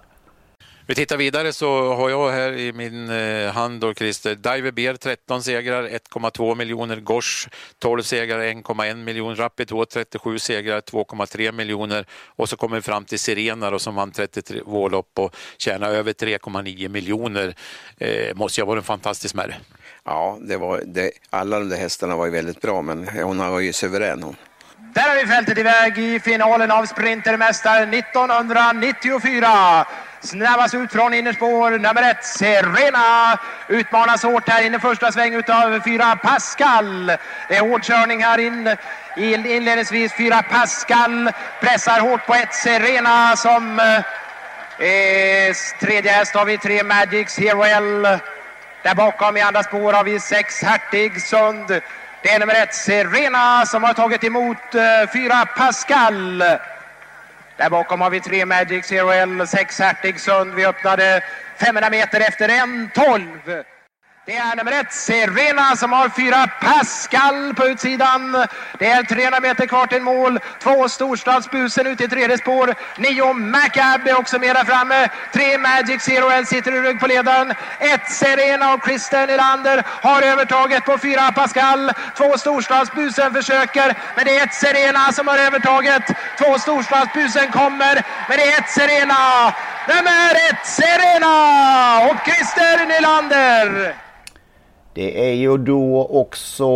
[0.87, 4.97] Vi tittar vidare så har jag här i min eh, hand då Christer, Diver Beer
[4.97, 12.07] 13 segrar 1,2 miljoner, Gosh 12 segrar 1,1 miljon, Rapid H 37 segrar 2,3 miljoner
[12.37, 16.13] och så kommer vi fram till Sirena då, som vann 32 lopp och tjänar över
[16.13, 17.55] 3,9 miljoner.
[17.99, 19.57] Eh, måste ju ha varit en fantastisk märre.
[20.05, 23.61] Ja, det var, det, alla de där hästarna var ju väldigt bra men hon var
[23.61, 24.37] ju suverän hon.
[24.95, 29.87] Där har vi fältet iväg i finalen av Sprintermästaren 1994.
[30.25, 33.39] Snabbast ut från innerspår nummer ett, Serena.
[33.69, 37.07] Utmanas hårt här inne första sväng utav fyra Pascal.
[37.49, 38.77] Det är hård körning här in
[39.17, 40.13] inledningsvis.
[40.17, 43.81] Fyra Pascal pressar hårt på ett Serena som
[44.79, 48.03] eh, tredje häst har vi tre Magics Heroel.
[48.83, 51.69] Där bakom i andra spår har vi sex Hertigsund.
[52.23, 56.43] Det är nummer ett Serena som har tagit emot eh, fyra Pascal.
[57.57, 60.55] Där bakom har vi tre Magic Zero L, sex Hertigsund.
[60.55, 61.25] Vi öppnade
[61.57, 63.65] 500 meter efter en 12.
[64.27, 68.47] Det är nummer ett, Serena, som har fyra Pascal på utsidan.
[68.79, 70.41] Det är 300 meter kvar till mål.
[70.63, 72.75] Två Storstadsbusen ute i tredje spår.
[72.99, 75.09] Nio Macab är också med där framme.
[75.33, 77.55] Tre Magic Zero L sitter i rygg på ledaren.
[77.79, 81.93] Ett Serena och Christer Nylander har övertaget på fyra Pascal.
[82.17, 86.03] Två Storstadsbusen försöker, men det är ett Serena som har övertaget.
[86.39, 87.95] Två Storstadsbusen kommer,
[88.29, 89.55] men det är ett Serena.
[89.89, 91.35] Nummer ett Serena
[92.11, 94.04] och Christer Nylander.
[94.95, 96.67] Det är ju då också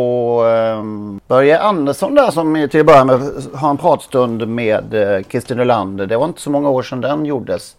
[0.43, 3.21] um, Börje Andersson där som till att börja med
[3.55, 6.07] har en pratstund med uh, Christer Nylander.
[6.07, 7.77] Det var inte så många år sedan den gjordes.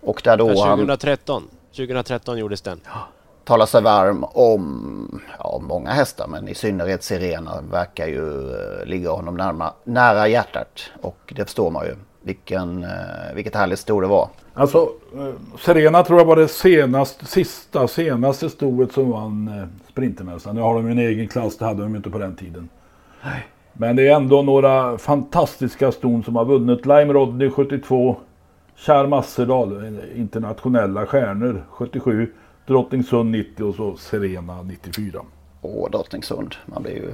[0.00, 1.42] Och där då 2013.
[1.42, 2.80] Han, 2013 gjordes den.
[3.44, 9.10] Talar sig varm om ja, många hästar men i synnerhet Sirena verkar ju uh, ligga
[9.10, 10.90] honom närma, nära hjärtat.
[11.02, 11.96] Och det förstår man ju.
[12.26, 14.28] Vilken, uh, vilket härligt sto det var.
[14.54, 20.56] Alltså eh, Serena tror jag var det senaste, sista, senaste stoet som vann eh, Sprintermästaren.
[20.56, 22.68] Nu har de en egen klass, det hade de inte på den tiden.
[23.24, 23.46] Nej.
[23.72, 26.86] Men det är ändå några fantastiska ston som har vunnit.
[26.86, 28.16] Lime Rodney 72,
[28.76, 32.32] Char Massedal, internationella stjärnor 77,
[32.66, 35.20] Drottningsund 90 och så Serena 94.
[35.62, 36.54] Åh, Drottningsund.
[36.66, 37.12] Man blir ju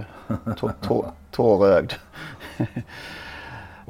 [1.31, 1.92] tårögd.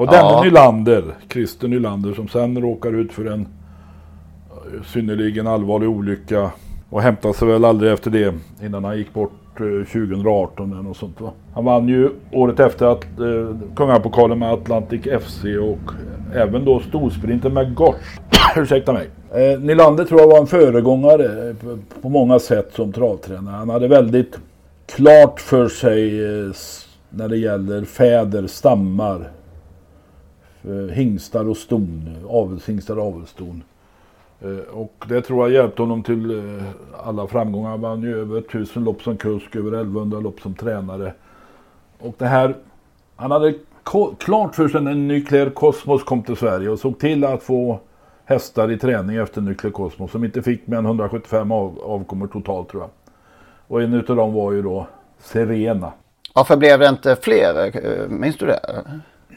[0.00, 0.12] Och ja.
[0.12, 6.50] denne Nylander, Christer Nylander som sen råkar ut för en eh, synnerligen allvarlig olycka
[6.90, 10.96] och hämtade sig väl aldrig efter det innan han gick bort 2018 eh, eller något
[10.96, 11.30] sånt va.
[11.54, 15.92] Han vann ju året efter att eh, Kungapokalen med Atlantic FC och
[16.34, 18.18] även då storsprinten med Gors.
[18.56, 19.08] Ursäkta mig.
[19.34, 23.56] Eh, Nylander tror jag var en föregångare på, på många sätt som travtränare.
[23.56, 24.38] Han hade väldigt
[24.86, 26.52] klart för sig eh,
[27.10, 29.39] när det gäller fäder, stammar, Eh,
[30.64, 33.62] Eh, hingstar och ston, avelshingstar och avelston.
[34.40, 36.64] Eh, och det tror jag hjälpte honom till eh,
[37.06, 37.70] alla framgångar.
[37.70, 41.12] Han vann ju över 1000 lopp som kusk, över 1100 lopp som tränare.
[41.98, 42.54] Och det här,
[43.16, 43.54] han hade
[44.18, 47.80] klart för sig när Nuclear Cosmos kom till Sverige och såg till att få
[48.24, 52.68] hästar i träning efter Nuclear Cosmos som inte fick mer än 175 av, avkommor totalt
[52.68, 52.90] tror jag.
[53.66, 54.86] Och en utav dem var ju då
[55.18, 55.92] Serena.
[56.34, 57.72] Varför blev det inte fler?
[58.08, 58.84] Minns du det?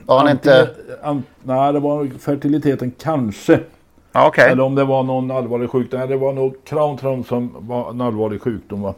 [0.05, 0.69] Var han inte...
[1.01, 3.59] An, nej, det var fertiliteten kanske.
[4.27, 4.51] okay.
[4.51, 5.99] Eller om det var någon allvarlig sjukdom.
[5.99, 8.81] Nej, det var nog Crown som var en allvarlig sjukdom.
[8.81, 8.93] Va?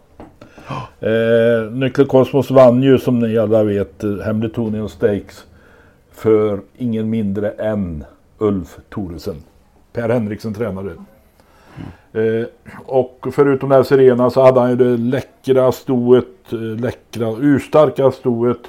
[1.00, 5.46] Eh, Nuclear Cosmos vann ju som ni alla vet eh, Hamiltonian Stakes
[6.12, 8.04] för ingen mindre än
[8.38, 9.36] Ulf Thoresen.
[9.94, 10.92] Per Henriksen tränade.
[12.14, 12.48] Eh,
[12.86, 18.12] och förutom det här Serena så hade han ju det läckra stoet, eh, läckra, urstarka
[18.12, 18.60] stoet.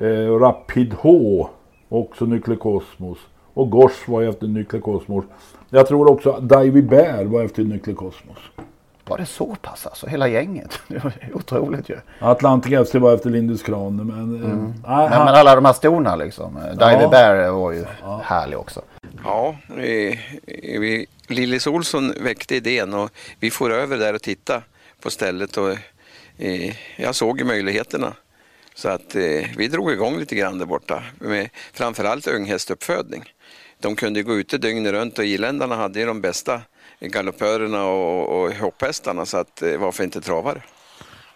[0.00, 1.48] Eh, Rapid H.
[1.88, 3.18] Också Nykle Kosmos.
[3.54, 5.24] Och Gors var efter Nykle Kosmos.
[5.70, 8.38] Jag tror också att Davy Bear var efter Nykle Kosmos.
[9.08, 10.06] Var det så pass alltså?
[10.06, 10.80] Hela gänget?
[10.88, 11.96] Det var otroligt ju.
[12.18, 14.42] Atlantic FC var efter Lindus Krane men...
[14.44, 14.64] eh, Mm.
[14.66, 16.54] nej, Men, han- men alla de här storna liksom.
[16.78, 17.08] Davy Ja.
[17.08, 17.84] Bear var ju
[18.22, 18.82] härlig också.
[19.24, 20.20] Ja, vi,
[20.80, 23.10] vi, Lillis Olsson väckte idén och
[23.40, 24.62] vi får över där och titta
[25.02, 25.70] på stället och
[26.38, 28.12] eh, jag såg möjligheterna.
[28.74, 33.32] Så att eh, vi drog igång lite grann där borta med framförallt unghästuppfödning.
[33.78, 36.62] De kunde gå ute dygnet runt och irländarna hade ju de bästa
[37.00, 40.62] galoppörerna och, och hopphästarna så att eh, varför inte travare?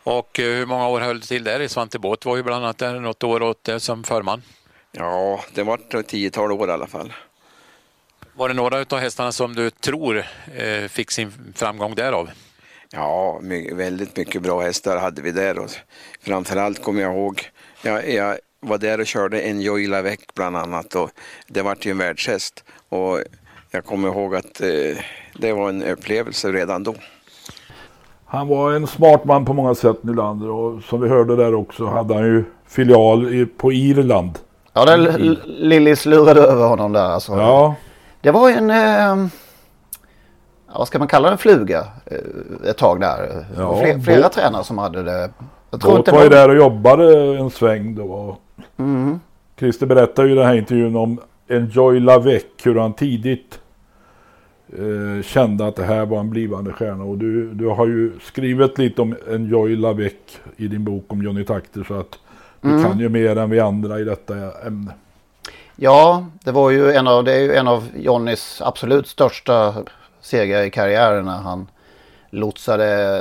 [0.03, 2.65] Och eh, hur många år höll du till där i Svante Båth var ju bland
[2.65, 4.43] annat där något år åt det som förman.
[4.93, 7.13] Ja, det var ett tiotal år i alla fall.
[8.35, 10.25] Var det några av hästarna som du tror
[10.57, 12.31] eh, fick sin framgång därav?
[12.91, 15.59] Ja, my, väldigt mycket bra hästar hade vi där.
[15.59, 15.71] Och
[16.23, 17.43] framförallt kommer jag ihåg,
[17.83, 21.11] jag, jag var där och körde en Joy Lavec bland annat och
[21.49, 22.65] det vart ju en världshäst.
[22.89, 23.19] Och
[23.71, 24.99] jag kommer ihåg att eh,
[25.39, 26.95] det var en upplevelse redan då.
[28.27, 31.87] Han var en smart man på många sätt Nylander och som vi hörde där också
[31.87, 34.39] hade han ju filial i, på Irland.
[34.73, 37.33] Ja, där L- Lillis lurade över honom där alltså.
[37.33, 37.75] Ja.
[38.21, 38.71] Det var en...
[38.71, 39.27] Eh,
[40.79, 41.37] vad ska man kalla det?
[41.37, 43.45] Fluga eh, ett tag där.
[43.57, 45.31] Ja, Fler, flera Båt- tränare som hade det.
[45.71, 48.37] Jag tror Båt inte var ju där och jobbade en sväng då.
[48.77, 49.21] Mm.
[49.59, 53.61] Christer berättar ju i den här intervjun om Enjoy Lavec, hur han tidigt
[54.73, 57.05] eh, kände att det här var en blivande stjärna.
[57.05, 60.13] Och du, du har ju skrivit lite om Enjoy Lavec
[60.57, 62.19] i din bok om Johnny Takter så att
[62.61, 62.83] du Mm.
[62.85, 64.35] kan ju mer än vi andra i detta
[64.67, 64.93] ämne.
[65.77, 69.75] Ja, det var ju en av, det är ju en av Johnnys absolut största
[70.25, 71.67] segrar i karriären när han
[72.31, 73.17] lotsade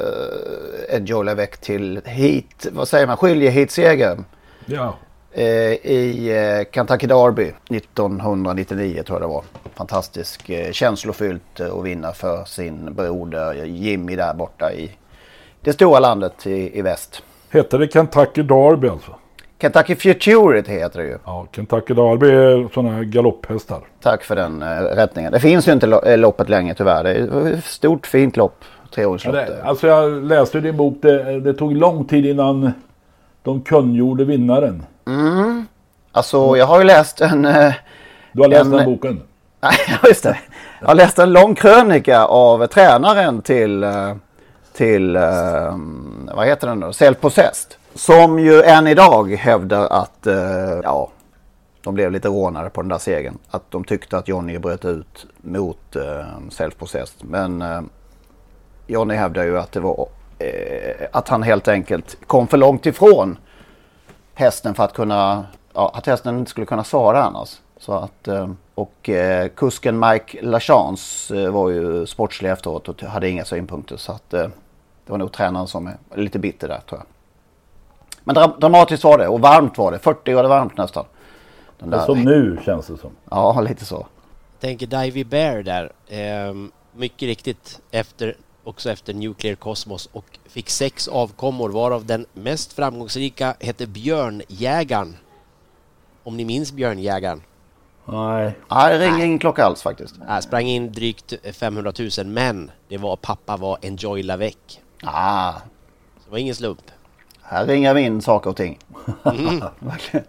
[0.89, 4.17] eh, Enjoy Lavec till hit, vad säger man, skiljeheatseger.
[4.65, 4.95] Ja.
[5.31, 9.43] Eh, I eh, Kentucky Derby 1999 tror jag det var.
[9.75, 14.91] Fantastisk eh, känslofyllt att vinna för sin broder Jimmy där borta i
[15.61, 17.23] det stora landet i, i väst.
[17.49, 19.15] Hette det Kentucky Derby alltså?
[19.63, 21.17] Kentucky Futurity heter det ju.
[21.25, 23.79] Ja, Kentucky Derby är sådana här galopphästar.
[24.01, 25.31] Tack för den eh, rättningen.
[25.31, 27.03] Det finns ju inte lo- eh, loppet längre tyvärr.
[27.03, 28.63] Det är ett stort fint lopp.
[28.95, 29.63] Ja, det, det.
[29.63, 32.71] alltså jag läste i din bok, det, det tog lång tid innan
[33.43, 34.85] de kungjorde vinnaren.
[35.07, 35.65] Mm.
[36.11, 37.45] Alltså jag har ju läst en...
[37.45, 37.73] eh,
[38.31, 39.21] Du har läst en- den boken?
[39.61, 39.71] Nej,
[40.01, 40.37] ja, just det.
[40.81, 44.15] Jag har läst en lång krönika av tränaren till, eh,
[44.73, 45.21] till eh,
[46.35, 46.87] vad heter den då?
[46.87, 47.75] Self-Possessed.
[47.95, 51.09] Som ju än idag hävdar att, eh, ja,
[51.83, 53.37] de blev lite rånade på den där segern.
[53.49, 57.15] Att de tyckte att Johnny bröt ut mot eh, self-process.
[57.21, 57.81] Men eh,
[58.87, 60.07] Johnny hävdar ju att det var
[60.39, 63.37] eh, att han helt enkelt kom för långt ifrån
[64.33, 67.57] hästen för att kunna, ja, att hästen inte skulle kunna svara annars.
[67.77, 73.29] Så att, eh, och eh, kusken Mike Lachance eh, var ju sportslig efteråt och hade
[73.29, 73.97] inga synpunkter.
[73.97, 74.47] Så att eh,
[75.05, 77.12] det var nog tränaren som är lite bitter där tror jag.
[78.23, 79.99] Men dra dramatiskt var det och varmt var det.
[79.99, 81.05] 40 grader varmt nästan.
[81.79, 83.11] Den där- Som nu känns det som.
[83.31, 84.07] Ja, lite så.
[84.59, 85.91] tänker Divey Bear där.
[86.07, 92.73] ehm, mycket riktigt efter, också efter Nuclear Cosmos och fick sex avkommor varav den mest
[92.73, 95.17] framgångsrika hette Björnjägaren.
[96.23, 97.41] Om ni minns Björnjägaren?
[98.05, 98.57] Nej.
[98.71, 100.15] Nej, det ringer ingen klocka alls faktiskt.
[100.27, 104.55] Jag sprang in drygt 500 000 men det var pappa var Enjoy Lavec.
[105.03, 106.81] Ah, Så det var ingen slump.
[107.53, 108.79] Här ringar vi in saker och ting.
[109.23, 109.63] Mm.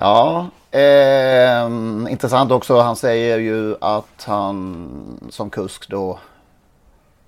[0.00, 2.80] Ja, ehm, intressant också.
[2.80, 4.88] Han säger ju att han
[5.30, 6.18] som kusk då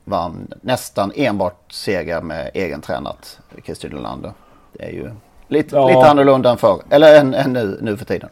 [0.05, 4.33] vann nästan enbart seger med egentränat Christer Nylander.
[4.73, 5.11] Det är ju
[5.49, 5.89] lite, Ja.
[5.89, 6.83] lite annorlunda än förr.
[6.91, 8.29] Eller än, än nu, nu för tiden.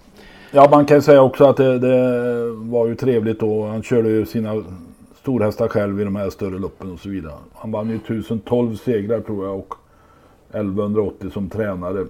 [0.50, 3.66] Ja, man kan ju säga också att det, det var ju trevligt då.
[3.66, 4.64] Han körde ju sina
[5.20, 7.34] storhästar själv i de här större loppen och så vidare.
[7.54, 9.74] Han vann ju 1012 segrar tror jag och
[10.50, 12.06] 1180 som tränare.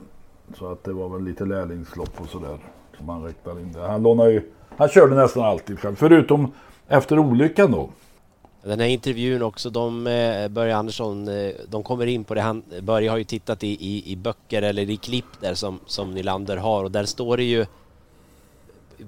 [0.58, 2.58] Så att det var väl lite lärlingslopp och sådär
[2.96, 3.80] som han räknade in det.
[3.80, 4.42] Han lånade ju,
[4.76, 5.94] han körde nästan alltid själv.
[5.94, 6.52] Förutom
[6.88, 7.88] efter olyckan då.
[8.62, 12.40] Den här intervjun också, de, eh, Börje Andersson, eh, de kommer in på det.
[12.40, 16.14] Han, Börje har ju tittat i, i, i böcker eller i klipp där som, som
[16.14, 17.66] Nylander har och där står det ju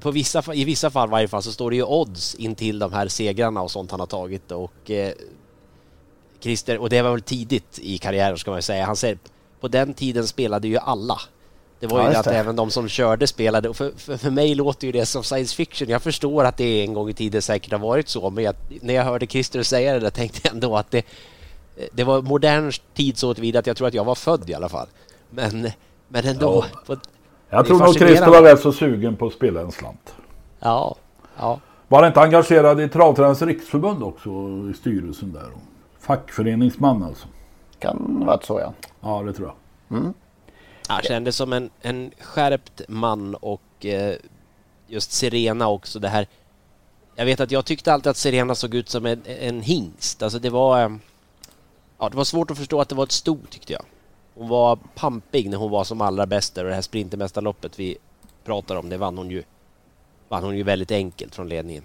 [0.01, 2.79] på vissa, I vissa fall i varje fall så står det ju odds in till
[2.79, 5.13] de här segrarna och sånt han har tagit och eh,
[6.41, 8.87] Christer, och det var väl tidigt i karriären ska man säga.
[8.87, 9.19] Han säger
[9.61, 11.19] på den tiden spelade ju alla
[11.81, 12.39] Det var Ja, ju just att det.
[12.39, 13.69] även de som körde spelade.
[13.69, 15.89] Och för, för, för mig låter ju det som science fiction.
[15.89, 18.31] Jag förstår att det en gång i tiden säkert har varit så.
[18.31, 21.03] Men jag, när jag hörde Christer säga det där tänkte jag ändå att det,
[21.93, 24.69] det var modern tid så tillvida att jag tror att jag var född i alla
[24.69, 24.87] fall.
[25.31, 25.71] Men,
[26.09, 26.65] men ändå.
[26.87, 27.01] På, det
[27.51, 30.15] Jag tror nog Christer var rätt så sugen på att spela en slant.
[30.61, 30.97] Ja,
[31.39, 31.61] ja.
[31.89, 34.31] Var inte engagerad i Travtränarnas riksförbund också
[34.71, 35.47] i styrelsen där?
[36.01, 37.29] Fackföreningsman alltså.
[37.79, 38.73] Kan varit så ja.
[39.01, 39.99] Ja, det tror jag.
[39.99, 40.15] Mm.
[40.89, 44.17] Han kändes som en, en skärpt man och eh,
[44.87, 46.27] just Serena också det här.
[47.15, 50.23] Jag vet att jag tyckte alltid att Serena såg ut som en, en hingst.
[50.23, 50.83] Alltså det var...
[50.83, 50.91] Eh,
[51.99, 53.83] ja, det var svårt att förstå att det var ett sto tyckte jag.
[54.35, 57.97] Hon var pampig när hon var som allra bäst där och det här Sprintermästarloppet vi
[58.45, 59.43] pratar om, det vann hon ju,
[60.29, 61.85] vann hon ju väldigt enkelt från ledningen.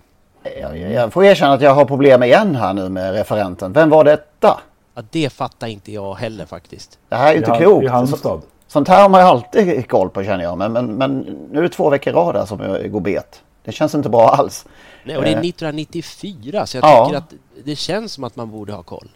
[0.61, 3.73] Jag, jag får erkänna att jag har problem igen här nu med referenten.
[3.73, 4.59] Vem var detta?
[4.95, 6.99] Ja, det fattar inte jag heller faktiskt.
[7.09, 7.83] Det här är ju inte I klokt.
[7.83, 8.19] i Halmstad.
[8.21, 10.57] Så- Sånt här har man ju alltid koll på känner jag.
[10.57, 11.19] Men, men, men
[11.51, 13.41] nu är det två veckor i rad här som jag går bet.
[13.63, 14.65] Det känns inte bra alls.
[15.03, 17.05] Nej, och det är Eh, 1994 så jag Ja.
[17.05, 17.33] tycker att
[17.65, 19.07] det känns som att man borde ha koll.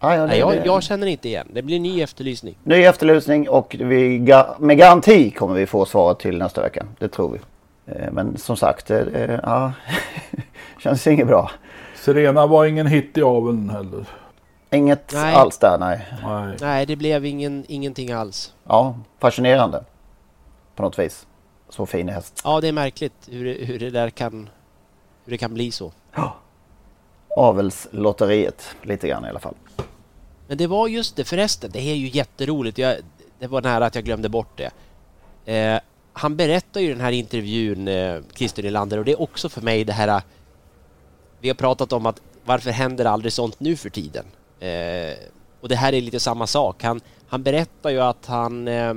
[0.00, 1.48] ja, ja, det- Nej, jag, jag känner inte igen.
[1.52, 2.54] Det blir ny efterlysning.
[2.64, 4.18] Ny efterlysning och vi,
[4.58, 6.86] med garanti kommer vi få svaret till nästa vecka.
[6.98, 7.38] Det tror vi.
[7.96, 9.72] Eh, Men som sagt, eh, eh, ja,
[10.82, 11.50] känns inget bra.
[11.96, 14.06] Serena var ingen hit i aveln heller.
[14.70, 15.34] Inget Nej.
[15.34, 16.06] alls där, nej.
[16.22, 16.56] Nej.
[16.60, 18.54] Nej, det blev ingen, ingenting alls.
[18.64, 19.84] Ja, fascinerande.
[20.74, 21.26] På något vis.
[21.68, 22.40] Så fin häst.
[22.44, 24.48] Ja, det är märkligt hur det, hur det där kan,
[25.24, 25.92] hur det kan bli så.
[27.36, 29.54] Avelslotteriet, lite grann i alla fall.
[30.48, 32.78] Men det var just det förresten, det är ju jätteroligt.
[32.78, 32.96] Jag,
[33.38, 34.70] det var nära att jag glömde bort det.
[35.52, 35.80] Eh,
[36.12, 39.60] han berättar ju i den här intervjun, eh, Christer Nylander, och det är också för
[39.60, 40.08] mig det här...
[40.08, 40.22] eh,
[41.40, 44.24] Vi har pratat om att varför händer aldrig sånt nu för tiden?
[44.60, 45.14] Eh,
[45.60, 46.82] och det här är lite samma sak.
[46.82, 48.68] Han, han berättar ju att han...
[48.68, 48.94] Eh, eh,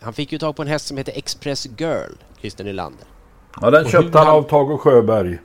[0.00, 3.06] han fick ju tag på en häst som heter Express Girl, Christer Nylander.
[3.60, 5.38] Ja, den köpte han av Tage Sjöberg.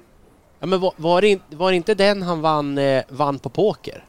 [0.59, 4.05] Ja, men var, var, det, inte- var det inte den han vann, vann på poker?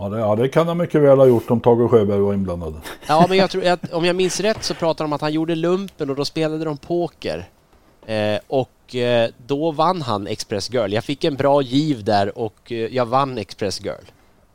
[0.00, 2.74] Ja det, ja, det kan han mycket väl ha gjort om Tage Sjöberg var inblandad.
[3.08, 5.32] Ja, men jag tror att om jag minns rätt så pratar de om att han
[5.32, 7.48] gjorde lumpen och då spelade de poker.
[8.06, 10.92] Eh, och eh, då vann han Express Girl.
[10.92, 14.04] Jag fick en bra giv där och eh, jag vann Express Girl.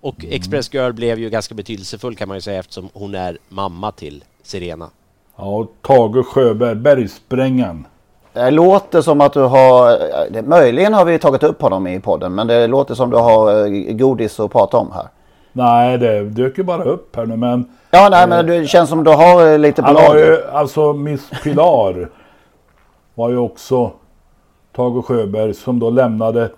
[0.01, 0.35] Och Mm.
[0.35, 4.23] Express Girl blev ju ganska betydelsefull kan man ju säga eftersom hon är mamma till
[4.43, 4.89] Serena.
[5.35, 7.87] Ja, och Tage Sjöberg, bergsprängaren.
[8.33, 9.89] Det låter som att du har,
[10.29, 13.65] det, möjligen har vi tagit upp honom i podden, men det låter som du har
[13.65, 15.07] eh, godis att prata om här.
[15.57, 17.65] Nej, det dök ju bara upp här nu men...
[17.91, 21.29] Ja, nej, men det känns som du har eh, lite på Han ju, alltså Miss
[21.43, 22.09] Pilar
[23.15, 23.91] var ju också
[24.75, 26.49] Tage Sjöberg som då lämnade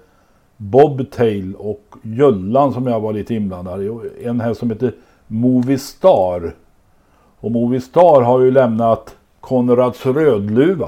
[0.58, 3.92] Bobtail och Jöllan som jag var lite inblandad i.
[4.26, 4.92] En här som heter
[5.28, 6.54] Movistar.
[7.40, 10.88] Och Movistar har ju lämnat Konrads Rödluva.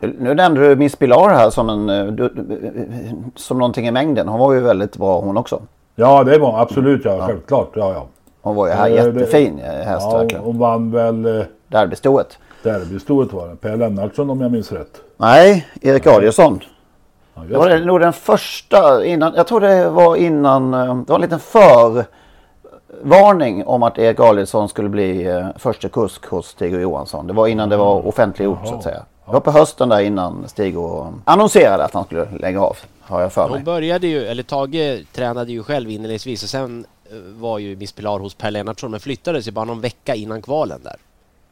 [0.00, 4.28] Nu nämnde du Miss Pilar här som, en, eh, eh, som någonting i mängden.
[4.28, 5.62] Hon var ju väldigt bra hon också.
[5.98, 7.70] Ja det var absolut ja, självklart.
[7.74, 8.06] Ja, ja.
[8.42, 10.44] Hon var ju här Eh, jättefin häst Ja, verkligen.
[10.44, 12.38] hon vann väl eh, Derbystoet.
[12.62, 13.56] derbystoet var det.
[13.56, 15.00] Per Lennartsson om jag minns rätt.
[15.16, 16.60] Nej, Erik Adielsson.
[17.34, 17.84] Ja, Det var det.
[17.84, 21.38] nog den första innan, jag tror det var innan, eh, det var en liten
[23.02, 27.26] förvarning om att Erik Adielsson skulle bli första kusk hos Stig Johansson.
[27.26, 29.02] Det var innan det var offentliggjort så att säga.
[29.26, 32.76] Det var på hösten där innan Stig och annonserade att han skulle lägga av.
[33.00, 33.56] Har jag för mig.
[33.56, 37.92] Hon började ju, eller Tage tränade ju själv inledningsvis och sen eh, var ju Miss
[37.92, 40.96] Pilar hos Per Lennartsson men flyttades ju bara någon vecka innan kvalen där.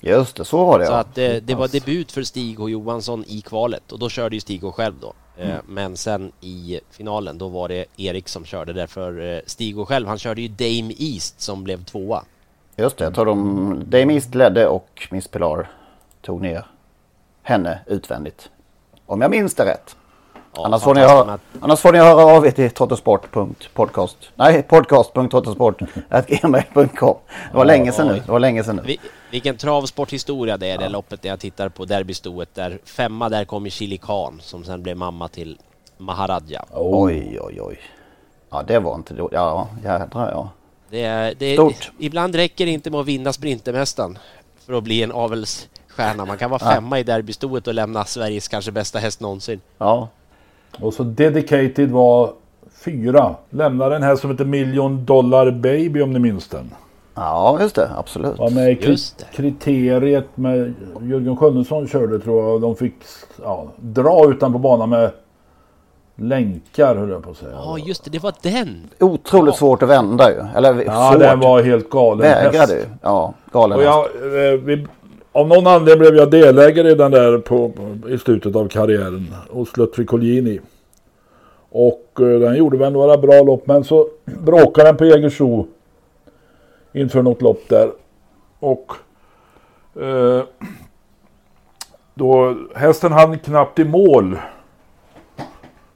[0.00, 0.96] Just det, så var det Så ja.
[0.96, 4.40] att eh, det var debut för Stig och Johansson i kvalet och då körde ju
[4.40, 5.12] Stig och själv då.
[5.36, 5.56] Eh, Mm.
[5.68, 10.08] Men sen i finalen då var det Erik som körde därför eh, Stig och själv
[10.08, 12.24] han körde ju Dame East som blev tvåa.
[12.76, 15.70] Just det, jag tror de, Dame East ledde och Miss Pilar
[16.22, 16.66] tog ner
[17.44, 18.50] henne utvändigt.
[19.06, 19.96] Om jag minns det rätt.
[20.56, 24.16] Ja, annars, får ni höra, annars får ni höra av er till trottosport.podcast.
[24.34, 27.16] Nej, podcast.trottosport.gmail.com.
[27.50, 28.22] Det var länge sedan nu.
[28.26, 28.82] Det var länge sedan nu.
[28.86, 28.98] Vi,
[29.30, 33.70] vilken travsporthistoria det är det loppet när jag tittar på derbystoet där femma där kom
[33.70, 35.58] Chili Khan som sen blev mamma till
[35.98, 36.64] Maharaja.
[36.70, 37.78] Oj, oj, oj.
[38.50, 39.28] Ja, det var inte då.
[39.32, 40.48] Ja, jädrar ja.
[40.90, 41.90] Det är, det är, Stort.
[41.98, 44.18] Ibland räcker det inte med att vinna Sprintermästaren
[44.66, 45.12] för att bli en
[45.98, 46.24] avelsstjärna.
[46.24, 49.60] Man kan vara femma i derbystoet och lämna Sveriges kanske bästa häst någonsin.
[49.78, 50.08] Ja.
[50.80, 52.32] Och så Dedicated var
[52.84, 53.34] fyra.
[53.50, 56.70] Lämnade den här som heter Million Dollar Baby om ni minns den.
[57.14, 57.90] Ja, just det.
[57.96, 58.38] Absolut.
[58.38, 59.24] Var med i kri- Just det.
[59.36, 62.60] kriteriet med Jörgen Sjunnesson körde tror jag.
[62.60, 62.94] De fick
[63.42, 65.10] ja, dra utanpå banan med
[66.16, 67.50] länkar höll jag på att säga.
[67.52, 68.90] Ja, just det, det var den!
[69.00, 70.36] Otroligt svårt att vända ju.
[70.56, 71.20] Eller Ja, svårt.
[71.20, 72.72] den var helt galen Vägrade häst.
[72.72, 72.84] ju.
[73.02, 74.86] Ja, galen Och jag, eh, vi,
[75.34, 77.72] av någon anledning blev jag delägare i den där på,
[78.08, 80.60] i slutet av karriären hos Lutfi Collini.
[81.70, 85.66] Och eh, den gjorde väl några bra lopp men så bråkade den på Jägersro
[86.92, 87.90] inför något lopp där.
[88.58, 88.92] Och
[90.00, 90.42] eh,
[92.14, 94.38] då hästen hann knappt i mål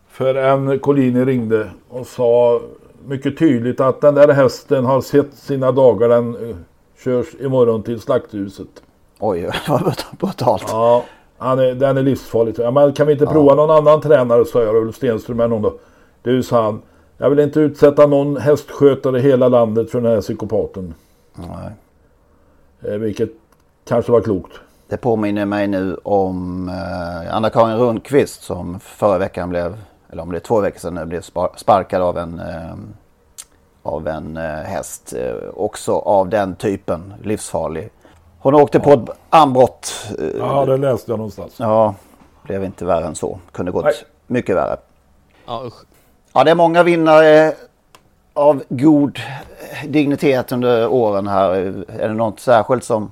[0.08, 2.60] förrän Collini ringde och sa
[3.06, 6.08] mycket tydligt att den där hästen har sett sina dagar.
[6.08, 6.56] Den eh,
[7.04, 8.82] körs imorgon till slakthuset.
[9.20, 10.64] Oj, vad brutalt.
[10.68, 11.04] Ja,
[11.38, 12.54] han är, den är livsfarlig.
[12.58, 14.76] Ja, men kan vi inte prova någon annan tränare, sa jag.
[14.76, 15.74] Ulf Stenström eller någon då.
[16.22, 16.82] Du, sa han.
[17.18, 20.94] Jag vill inte utsätta någon hästskötare i hela landet för den här psykopaten.
[21.34, 21.70] Nej.
[22.92, 23.30] Eh, vilket
[23.88, 24.52] kanske var klokt.
[24.88, 29.76] Det påminner mig nu om eh, Anna-Karin Rundqvist som förra veckan blev,
[30.10, 32.74] eller om det är två veckor sedan nu, blev spar- sparkad av en, eh,
[33.82, 35.14] av en eh, häst.
[35.16, 37.90] Eh, också av den typen, livsfarlig.
[38.38, 40.06] Hon åkte på ett anbrott.
[40.18, 41.54] eh, Ja, det läste jag någonstans.
[41.58, 41.94] Ja,
[42.42, 43.38] blev inte värre än så.
[43.52, 43.94] Kunde gått Nej.
[44.26, 44.76] mycket värre.
[45.46, 45.74] Ja, usch.
[46.32, 47.54] Ja, det är många vinnare
[48.34, 49.18] av god
[49.88, 51.50] dignitet under åren här.
[51.88, 53.10] Är det något särskilt som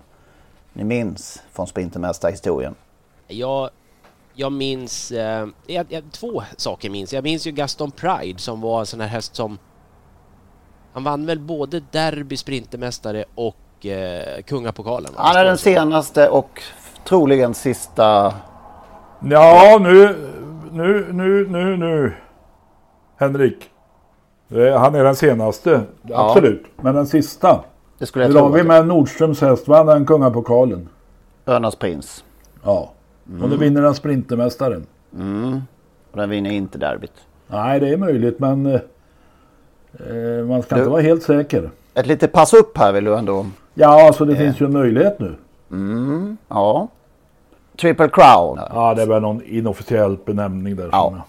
[0.73, 2.75] ni minns från Sprintermästarhistorien?
[3.29, 3.71] Jag,
[4.35, 7.13] jag minns eh, jag, jag, två saker minns.
[7.13, 9.59] Jag minns ju Gaston Pride som var en sån här häst som
[10.93, 15.13] han vann väl både derby, sprintermästare och eh, kungapokalen.
[15.17, 15.23] va?
[15.23, 16.63] Han är den senaste och
[17.05, 18.35] troligen sista.
[19.31, 20.17] Ja, nu,
[20.73, 22.13] nu, nu, nu, nu.
[23.17, 23.71] Henrik.
[24.51, 26.29] Eh, Han är den senaste, Ja.
[26.31, 26.65] absolut.
[26.77, 27.65] Men den sista.
[27.99, 28.49] Det skulle jag har tro.
[28.57, 29.69] vi med Nordströms häst?
[29.69, 30.89] Vann den kungapokalen?
[31.47, 32.25] Örnas prins.
[32.65, 32.93] Ja.
[33.43, 34.87] Och nu vinner den Sprintermästaren.
[35.15, 35.61] Mm.
[36.11, 37.13] Och den vinner inte derbyt.
[37.49, 38.81] Nej, det är möjligt men eh,
[40.09, 41.71] eh, man ska Du- inte vara helt säker.
[41.95, 43.47] Ett litet pass upp här vill du ändå.
[43.79, 45.37] Ja, alltså det finns ju en möjlighet nu.
[45.71, 46.37] Mm.
[46.49, 46.89] Ja.
[47.81, 48.59] Triple Crown.
[48.71, 50.89] Ja, det är väl någon inofficiell benämning där.
[50.93, 51.25] Ja.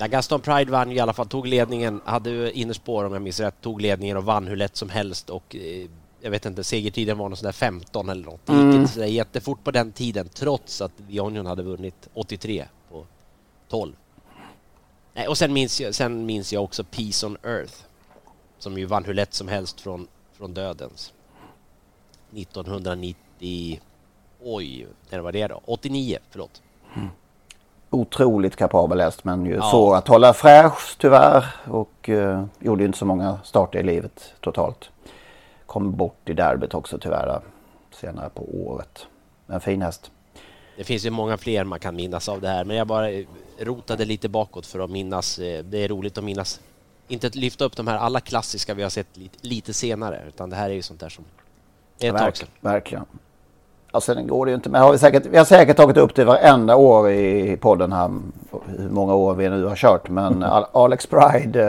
[0.00, 3.40] Ja, Gaston Pride vann i alla fall, tog ledningen, hade ju innerspår om jag minns
[3.40, 5.86] rätt, tog ledningen och vann hur lätt som helst och eh,
[6.20, 8.46] jag vet inte, segertiden var någon sån där 15 eller något.
[8.46, 8.76] Det gick Mm.
[8.76, 13.04] inte sådär jättefort på den tiden trots att Vionion hade vunnit 83 på
[13.68, 13.92] 12.
[15.14, 17.74] Nej, och sen minns, jag, sen minns jag också Peace on Earth
[18.58, 20.06] som ju vann hur lätt som helst från,
[20.38, 21.12] från dödens.
[22.36, 23.80] 1990...
[24.42, 25.60] Oj, när var det då?
[25.64, 26.62] 89, förlåt.
[27.90, 29.70] Otroligt kapabel häst men ju Ja.
[29.70, 31.44] svår att hålla fräsch tyvärr.
[31.66, 34.90] Och eh, gjorde inte så många starter i livet totalt.
[35.66, 37.40] Kom bort i derbyt också tyvärr
[37.90, 39.06] senare på året.
[39.46, 40.10] En fin häst.
[40.76, 43.08] Det finns ju många fler man kan minnas av det här, men jag bara
[43.58, 45.38] rotade lite bakåt för att minnas.
[45.38, 46.60] eh, Det är roligt att minnas.
[47.08, 50.50] Inte att lyfta upp de här alla klassiska vi har sett lite, lite senare, utan
[50.50, 51.24] det här är ju sånt där som...
[51.98, 52.48] Det är ett tag Verk, sedan.
[52.60, 53.04] verkligen.
[53.92, 54.70] Och sen går det ju inte.
[54.70, 58.10] Men har vi, säkert, vi har säkert tagit upp det varenda år i podden här.
[58.66, 60.08] Hur många år vi nu har kört.
[60.08, 61.62] Men Al- Alex Pride,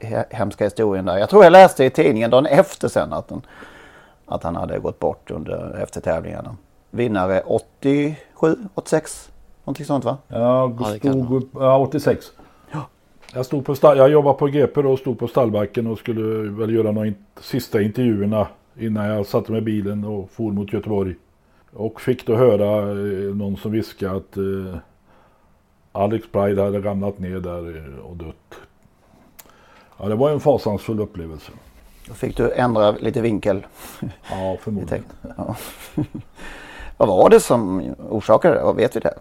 [0.00, 1.18] eh, he- hemska historien där.
[1.18, 3.42] Jag tror jag läste i tidningen dagen efter sen att, den,
[4.26, 6.56] att han hade gått bort under efter tävlingarna.
[6.90, 9.30] Vinnare 87, 86.
[9.64, 10.16] Någonting sånt va?
[10.28, 12.26] Jag Ja, stod ja, 86.
[13.34, 16.74] Jag, stod på jag jobbade på GP då och stod på stallbacken och skulle väl
[16.74, 18.46] göra de sista intervjuerna
[18.78, 21.14] innan jag satte mig i bilen och for mot Göteborg.
[21.72, 24.76] Och fick då höra eh, någon som viskade att eh,
[25.92, 28.54] Alex Pride hade ramlat ner där eh, och dött.
[29.98, 31.52] Ja, det var en fasansfull upplevelse.
[32.08, 33.66] Då fick du ändra lite vinkel.
[34.30, 35.04] Ja, förmodligen.
[35.36, 35.56] Ja.
[36.96, 38.72] Vad var det som orsakade det?
[38.72, 39.14] Vet vi det?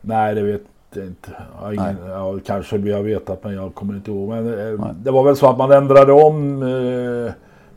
[0.00, 0.62] Nej, det vet
[0.92, 1.30] jag inte.
[1.62, 4.28] Jag ingen, ja, kanske vi har vetat men jag kommer inte ihåg.
[4.28, 7.32] Men, eh, det var väl så att man ändrade om, eh,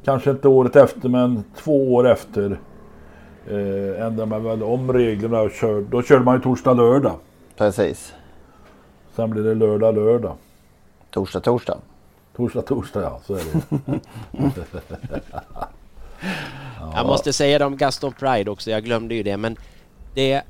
[0.06, 2.60] kanske inte året efter men två år efter.
[3.48, 5.86] Eh, ändrade man väl om reglerna och körde.
[5.90, 7.16] Då körde man ju torsdag, lördag.
[7.58, 8.14] Precis.
[9.16, 10.36] Sen blev det lördag, lördag.
[11.10, 11.78] Torsdag, torsdag.
[12.36, 14.00] Torsdag, torsdag ja, så är det.
[16.96, 19.56] Jag måste säga det om Gaston Pride också, jag glömde ju det, men
[20.14, 20.42] det,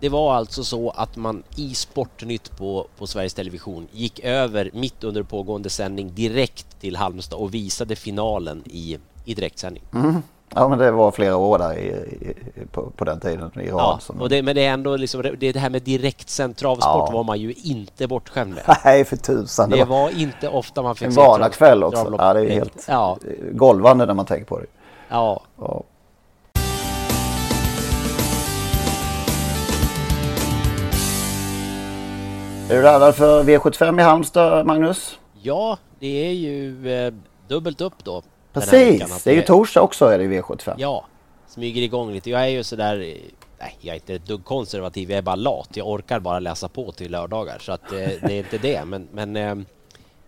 [0.00, 5.04] det var alltså så att man i Sportnytt på, på Sveriges Television gick över mitt
[5.04, 9.82] under pågående sändning direkt till Halmstad och visade finalen i, i direktsändning.
[9.94, 10.22] Mm.
[10.54, 12.34] Ja men det var flera år där i, i,
[12.72, 13.66] på, på den tiden i rad.
[13.70, 16.84] Ja, som- och det, men det är ändå liksom, det, det här med direktsänd travsport
[17.08, 17.10] Ja.
[17.12, 18.76] var man ju inte bortskämd med.
[18.84, 19.70] Nej för tusan.
[19.70, 22.14] Det var inte ofta man fick en se vardagskväll trav- också.
[22.18, 23.18] Ja, det är helt Ja.
[23.52, 24.66] golvande när man tänker på det.
[25.08, 25.40] Ja.
[25.58, 25.82] Ja.
[32.70, 35.18] Är du laddad för V75 i Halmstad, Magnus?
[35.42, 37.14] Ja, det är ju eh,
[37.48, 38.22] dubbelt upp då.
[38.52, 40.74] Precis, det är ju torsdag också är det i V75.
[40.78, 41.06] Ja,
[41.46, 42.30] smyger igång lite.
[42.30, 42.96] Jag är ju sådär,
[43.58, 45.68] nej jag är inte ett dugg konservativ, jag är bara lat.
[45.74, 48.84] Jag orkar bara läsa på till lördagar så att eh, det är inte det.
[48.84, 49.56] Men, men eh,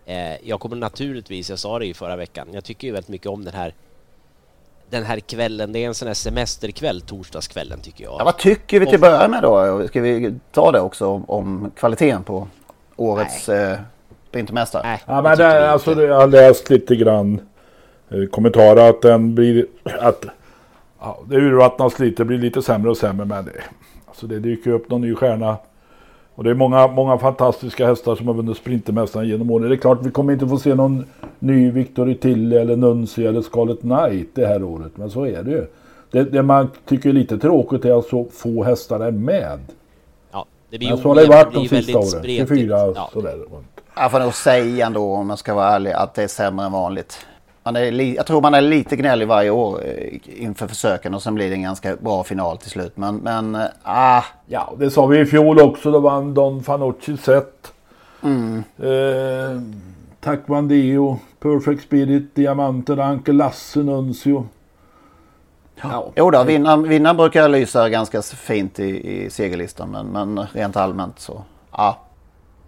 [0.06, 3.26] eh, jag kommer naturligtvis, jag sa det ju förra veckan, jag tycker ju väldigt mycket
[3.26, 3.74] om den här
[4.90, 8.16] den här kvällen, det är en sån här semesterkväll, torsdagskvällen tycker jag.
[8.18, 9.88] Ja, vad tycker vi till att börja med då?
[9.88, 12.48] Ska vi ta det också om, om kvaliteten på
[12.96, 13.78] årets eh,
[14.32, 15.00] vintermästare?
[15.06, 17.40] Ja, men det, alltså, jag har läst lite grann
[18.08, 19.66] eh, kommentarer att den blir,
[20.00, 20.24] att
[21.00, 23.26] ja, det urvattnas lite, blir lite sämre och sämre.
[23.26, 23.52] Men det,
[24.06, 25.56] alltså, det dyker upp någon ny stjärna.
[26.38, 29.68] Och det är många, många fantastiska hästar som har vunnit Sprintermästaren genom åren.
[29.68, 31.04] Det är klart vi kommer inte få se någon
[31.38, 34.92] ny Victory Tilly eller Nunci eller Scarlet Knight det här året.
[34.94, 35.66] Men så är det ju.
[36.10, 39.58] Det, det man tycker är lite tråkigt är att så få hästar är med.
[40.32, 42.08] Ja, det blir Men så har det varit de sista åren.
[42.08, 42.48] spretigt.
[42.48, 43.10] 24 Ja.
[43.12, 43.38] sådär.
[43.96, 46.72] Jag får nog säga ändå om jag ska vara ärlig att det är sämre än
[46.72, 47.26] vanligt.
[47.68, 51.22] Man är li- jag tror man är lite gnällig varje år eh, inför försöken och
[51.22, 52.96] sen blir det en ganska bra final till slut.
[52.96, 54.22] Men, men eh, ah.
[54.46, 55.90] Ja, det sa vi i fjol också.
[55.90, 57.72] Då vann Don Fanucci set.
[58.22, 58.62] Mm.
[58.78, 59.62] Eh,
[60.20, 64.46] Tack Vandeo, Perfect Spirit, Diamanten, Anke Lasse, Nuncio.
[65.82, 66.12] Ja.
[66.16, 69.90] Jo då, vinnaren, vinnaren brukar lysa ganska fint i, i segerlistan.
[69.90, 71.42] Men, men rent allmänt så,
[71.72, 71.98] ja.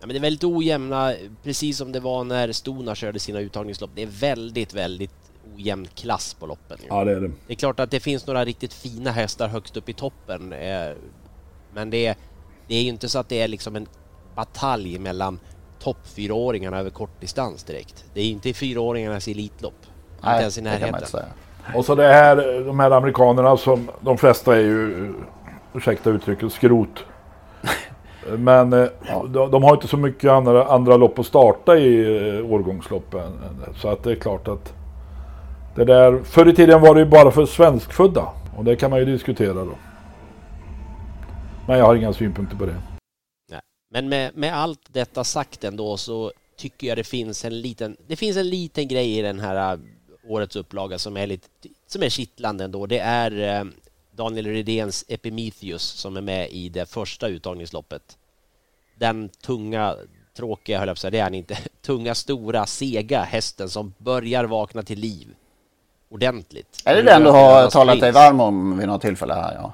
[0.01, 3.90] Ja, men det är väldigt ojämna, precis som det var när Stona körde sina uttagningslopp.
[3.94, 5.11] Det är väldigt, väldigt
[5.57, 6.78] ojämn klass på loppen.
[6.82, 6.86] ju.
[6.88, 7.30] Ja, det är det.
[7.46, 10.53] Det är klart att det finns några riktigt fina hästar högst upp i toppen.
[10.53, 10.90] Eh,
[11.74, 12.16] men det är,
[12.66, 13.86] det är ju inte så att det är liksom en
[14.34, 15.40] batalj mellan
[15.78, 18.05] topp fyraåringarna över kortdistans direkt.
[18.14, 19.86] Det är inte i fyraåringarnas elitlopp.
[20.16, 20.94] inte ens i det kan man närheten.
[20.94, 21.26] inte säga.
[21.74, 25.12] Och så det här, de här amerikanerna som de flesta är ju,
[25.74, 27.05] ursäkta uttrycket, skrot.
[28.39, 28.89] Men eh,
[29.51, 33.33] de, har inte så mycket andra, andra lopp att starta i eh, årgångsloppen.
[33.77, 34.75] Så att det är klart att
[35.75, 38.29] det där, förr i tiden var det ju bara för svenskfödda.
[38.57, 39.75] Och det kan man ju diskutera då.
[41.66, 42.77] Men jag har inga synpunkter på det.
[43.51, 43.61] Nej.
[43.91, 48.16] Men med, med allt detta sagt ändå så tycker jag det finns en liten, det
[48.16, 49.81] finns en liten grej i den här äh,
[50.29, 51.49] årets upplaga som är lite,
[51.87, 52.87] som är kittlande ändå.
[52.87, 53.64] Det är eh,
[54.21, 58.18] Daniel Redéns Epimetheus som är med i det första uttagningsloppet.
[58.95, 59.97] Den tunga,
[60.37, 63.95] tråkiga höll jag på att säga, det är han inte, tunga, stora, sega hästen som
[63.99, 65.29] börjar vakna till liv
[66.11, 66.83] ordentligt.
[66.85, 69.55] Är det den du har talat dig varm om vid något tillfälle här?
[69.55, 69.73] Ja.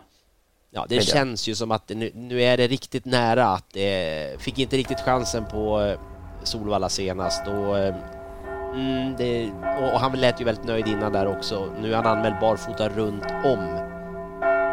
[0.71, 1.07] Ja, det Tidigare.
[1.07, 4.77] känns ju som att det nu, nu är det riktigt nära att det fick inte
[4.77, 5.99] riktigt chansen på eh,
[6.43, 7.95] Solvalla senast och, eh,
[8.75, 11.73] mm, det, och, och han lät ju väldigt nöjd innan där också.
[11.81, 13.93] Nu är han anmäld barfota runt om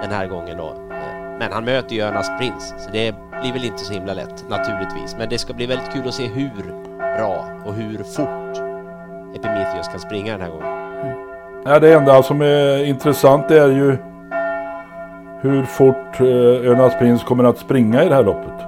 [0.04, 0.68] den här gången då.
[0.68, 4.45] Eh, Men han möter ju Önas Prins så det blir väl inte så himla lätt
[4.49, 5.16] naturligtvis.
[5.20, 6.51] Men det ska bli väldigt kul att se hur
[7.18, 8.58] bra och hur fort
[9.36, 10.84] Epimetheus kan springa den här gången.
[11.66, 13.97] Ja, det enda som är intressant är ju
[15.41, 18.62] hur fort eh, Önas Prins kommer att springa i det här loppet.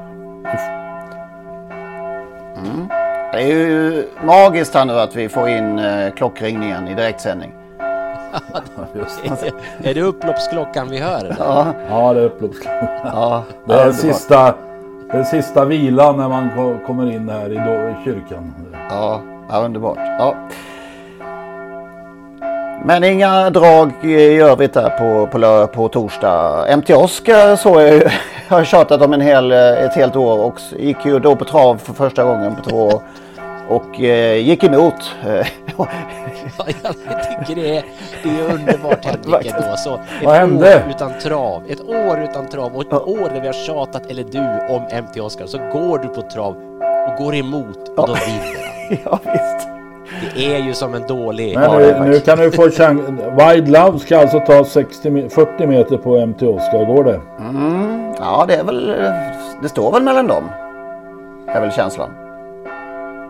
[2.57, 2.87] Mm.
[3.33, 7.53] Det är ju magiskt här nu att vi får in eh, klockringningen i direktsändning.
[9.83, 11.17] är det upploppsklockan vi hör?
[11.19, 11.35] eller?
[11.39, 12.87] Ja, Ja, det är upploppsklockan.
[13.03, 14.53] ja, Det är den sista,
[15.11, 18.53] den sista vilan när man ko- kommer in här i, då, i kyrkan.
[18.89, 19.97] Ja, ja underbart.
[20.19, 20.35] Ja.
[22.85, 26.65] Men inga drag i övrigt där på, på, på torsdag.
[26.77, 28.11] MT Oscar såg jag ju, jag
[28.57, 31.93] har tjatat om en hel, ett helt år och gick ju då på trav för
[31.93, 33.01] första gången på två år.
[33.69, 34.93] Och eh, gick emot.
[35.77, 36.93] Ja, jag
[37.23, 37.83] tycker det är,
[38.23, 39.77] det är underbart Henrik ändå.
[39.77, 40.75] Så ett Vad hände?
[40.75, 44.23] år utan trav, ett år utan trav och ett år där vi har tjatat, eller
[44.23, 45.45] du, om MT Oscar.
[45.45, 46.55] Så går du på trav
[47.07, 48.55] och går emot och då vinner
[48.89, 48.97] han.
[49.05, 49.67] ja visst.
[50.35, 51.55] Det är ju som en dålig...
[51.57, 53.01] Men nu, nu kan du få chans.
[53.39, 56.85] Wide Love ska alltså ta 60, me- 40 meter på MT Oscar.
[56.85, 57.19] Går det?
[57.39, 58.95] Mm, ja, det är väl,
[59.61, 60.43] det står väl mellan dem.
[61.47, 62.09] är väl känslan.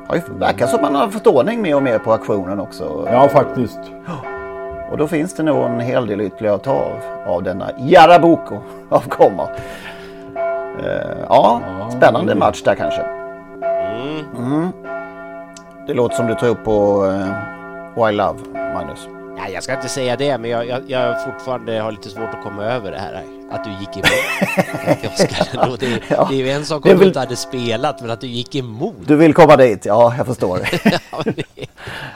[0.08, 3.08] Ja, det verkar som man har fått ordning mer och mer på aktionen också.
[3.12, 3.80] Ja, faktiskt.
[4.92, 8.60] Och då finns det nog en hel del ytterligare att ta av, av denna Jarabuco
[8.90, 9.48] avkomma.
[10.80, 11.62] Eh, ja,
[11.98, 13.02] spännande match där kanske.
[14.38, 14.72] Mm.
[15.88, 18.40] Det låter som du tror på uh, Why Love,
[18.74, 19.15] Magnus.
[19.38, 22.44] Nej, jag ska inte säga det, men jag, jag, jag fortfarande har lite svårt att
[22.44, 23.24] komma över det här.
[23.52, 25.64] Att du gick emot Oscar.
[25.64, 25.76] ändå.
[25.76, 26.28] Det, Ja.
[26.32, 28.56] det är ju en sak om du väl- inte hade spelat, men att du gick
[28.56, 28.96] emot.
[29.08, 29.86] Du vill komma dit?
[29.86, 30.60] Ja, jag förstår.
[31.12, 31.44] Ja, det,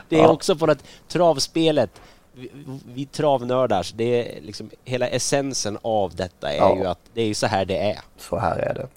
[0.10, 0.28] det är Ja.
[0.30, 1.90] också på att travspelet,
[2.34, 2.52] vi,
[2.94, 6.76] vi travnördar, det är liksom hela essensen av detta är Ja.
[6.78, 7.98] ju att det är ju så här det är.
[8.18, 8.88] Så här är det.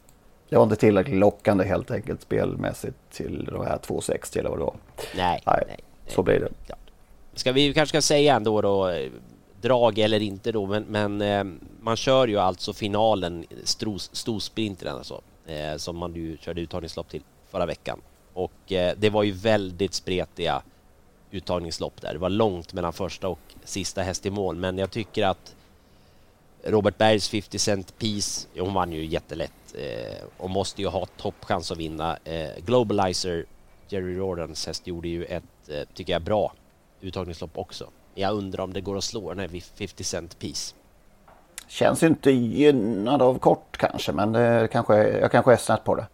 [0.48, 4.64] Det var inte tillräckligt lockande helt enkelt spelmässigt till de här 2,60 eller vad det
[4.64, 4.74] var.
[5.16, 5.64] Nej, Nej,
[6.08, 6.74] så blir det.
[7.34, 8.92] Ska vi kanske ska säga ändå då,
[9.60, 11.44] drag eller inte då, men, men eh,
[11.80, 13.44] man kör ju alltså finalen,
[14.12, 18.00] storsprinten alltså, eh, som man ju körde uttagningslopp till förra veckan.
[18.32, 20.62] Och eh, det var ju väldigt spretiga
[21.30, 22.12] uttagningslopp där.
[22.12, 25.54] Det var långt mellan första och sista häst i mål, men jag tycker att
[26.64, 31.72] Robert Bergs 50 cent piece, hon vann ju jättelätt eh, och måste ju ha toppchans
[31.72, 32.18] att vinna.
[32.24, 33.44] Eh, Globalizer,
[33.88, 36.52] Jerry Jordans häst, gjorde ju ett, eh, tycker jag, bra
[37.02, 37.90] uttagningslopp också.
[38.14, 40.74] Jag undrar om det går att slå den här 50 cent piece.
[41.68, 45.94] Känns ju inte gynnad av kort kanske, men det kanske, jag kanske är snett på
[45.94, 46.06] det.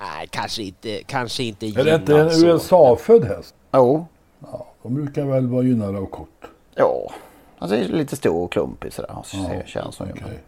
[0.00, 1.86] Nej, kanske inte, kanske inte gynnad.
[1.86, 3.54] Är det inte en USA-född häst?
[3.72, 4.06] Jo.
[4.40, 6.48] Ja, de brukar väl vara gynnade av kort?
[6.74, 7.12] Ja,
[7.58, 9.10] alltså lite stor och klumpig sådär.
[9.32, 10.38] Ja, känns som okay.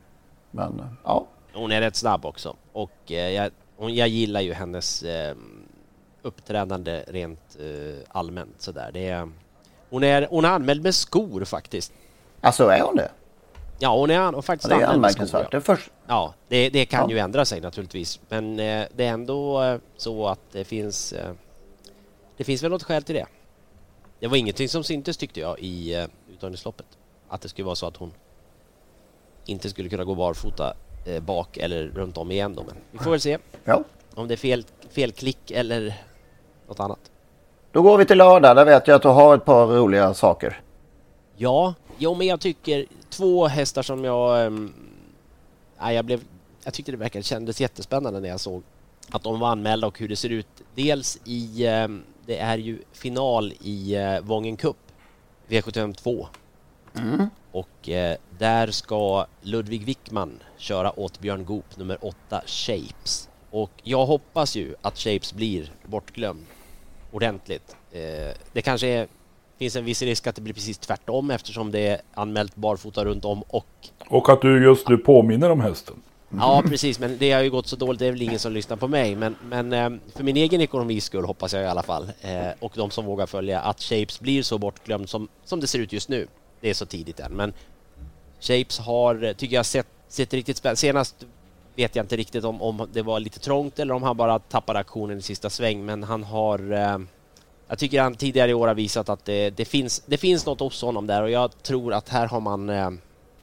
[0.50, 1.26] Men ja.
[1.54, 5.36] Hon är rätt snabb också och eh, jag, hon, jag gillar ju hennes eh,
[6.22, 8.90] uppträdande rent eh, allmänt sådär.
[8.92, 9.28] Det är,
[9.90, 11.92] hon, är, hon är anmäld med skor faktiskt.
[12.40, 13.10] Alltså är hon det?
[13.78, 15.48] Ja, hon är faktiskt ja, det är anmärkningsvärt.
[15.52, 15.58] Ja.
[15.58, 15.90] Det, först...
[16.06, 17.14] ja, det, det kan ja.
[17.14, 18.20] ju ändra sig naturligtvis.
[18.28, 21.12] Men eh, det är ändå eh, så att det finns...
[21.12, 21.32] Eh,
[22.36, 23.26] det finns väl något skäl till det.
[24.20, 26.86] Det var ingenting som syntes tyckte jag i eh, uttagningsloppet.
[27.28, 28.12] Att det skulle vara så att hon
[29.46, 30.74] inte skulle kunna gå barfota
[31.06, 32.62] eh, bak eller runt om igen då.
[32.62, 33.38] Men vi får väl se.
[33.64, 33.84] Ja.
[34.14, 35.94] Om det är fel, fel klick eller
[36.68, 37.10] något annat.
[37.72, 38.56] Då går vi till lördag.
[38.56, 40.60] Där vet jag att du har ett par roliga saker.
[41.36, 44.46] Ja, jo men jag tycker två hästar som jag...
[44.46, 44.74] Um,
[45.80, 46.20] jag blev...
[46.64, 48.62] Jag tyckte det verkade kändes jättespännande när jag såg
[49.10, 50.48] att de var anmälda och hur det ser ut.
[50.74, 51.66] Dels i...
[51.68, 54.76] Um, det är ju final i uh, Vången Cup,
[55.48, 56.26] V75 2.
[56.98, 57.30] Mm.
[57.52, 63.28] Och eh, där ska Ludvig Wickman köra åt Björn Goop nummer 8 Shapes.
[63.50, 66.46] Och jag hoppas ju att Shapes blir bortglömd
[67.16, 67.76] ordentligt.
[67.92, 69.06] Eh, det kanske är,
[69.58, 73.24] finns en viss risk att det blir precis tvärtom eftersom det är anmält barfota runt
[73.24, 73.66] om och...
[74.08, 75.94] Och att du just nu påminner om hästen.
[76.30, 77.98] Ja precis, men det har ju gått så dåligt.
[77.98, 79.16] Det är väl ingen som lyssnar på mig.
[79.16, 82.72] Men, men eh, för min egen ekonomis skull hoppas jag i alla fall eh, och
[82.76, 86.08] de som vågar följa att Shapes blir så bortglömd som, som det ser ut just
[86.08, 86.26] nu.
[86.60, 87.52] Det är så tidigt än, men
[88.40, 90.76] Shapes har, tycker jag, sett, sett riktigt spännande.
[90.76, 91.26] Senast
[91.76, 94.78] vet jag inte riktigt om, om det var lite trångt eller om han bara tappade
[94.78, 96.98] aktionen i sista sväng, men han har eh,
[97.68, 100.60] jag tycker han tidigare i år har visat att det, det, finns, det finns något
[100.60, 102.90] hos honom där och jag tror att här har man eh,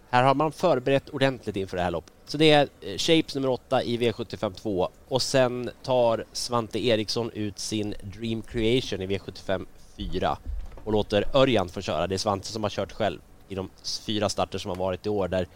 [0.10, 2.14] här har man förberett ordentligt inför det här loppet.
[2.26, 7.32] Så det är eh, Shapes nummer 8 i V75 2 och sen tar Svante Eriksson
[7.34, 9.66] ut sin Dream Creation i V75
[9.98, 10.38] 4
[10.84, 12.08] och låter Örjan få köra.
[12.08, 13.70] Det är Svante som har kört själv i de
[14.06, 15.48] fyra starter som har varit i år där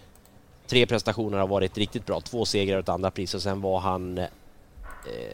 [0.68, 2.22] tre prestationer har varit riktigt bra.
[2.22, 4.28] Två segrar och ett andra pris och sen var han eh,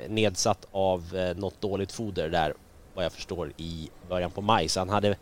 [0.10, 2.54] nedsatt av eh, något dåligt foder där
[2.94, 4.70] vad jag förstår i början på maj.
[4.70, 5.16] Så han, hade,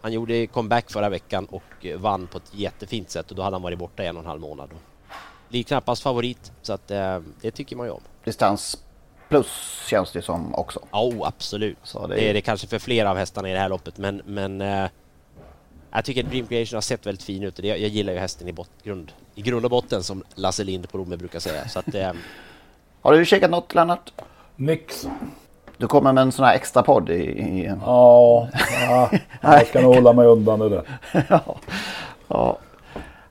[0.00, 3.62] han gjorde comeback förra veckan och vann på ett jättefint sätt och då hade han
[3.62, 4.70] varit borta i en och en halv månad.
[5.48, 8.02] Blir knappast favorit så att eh, det tycker man ju om.
[8.24, 8.84] Distans
[9.28, 10.80] plus känns det som också.
[10.90, 11.78] Ja, oh, absolut.
[11.82, 12.14] Så det...
[12.14, 14.86] det är det kanske för flera av hästarna i det här loppet men, men eh,
[15.92, 17.58] jag tycker att Dream Creation har sett väldigt fin ut.
[17.58, 20.90] Jag, jag gillar ju hästen i, bot, grund, i grund och botten som Lasse Lind
[20.90, 21.68] på Romme brukar säga.
[21.68, 22.12] Så att, eh...
[23.02, 24.12] Har du kikat något Lennart?
[24.56, 25.06] Nix.
[25.76, 27.14] Du kommer med en sån här extra podd i...
[27.14, 27.74] i...
[27.80, 28.48] Ja,
[28.88, 29.10] ja,
[29.40, 30.98] jag ska nog hålla mig undan det där.
[31.28, 31.56] ja,
[32.28, 32.58] ja.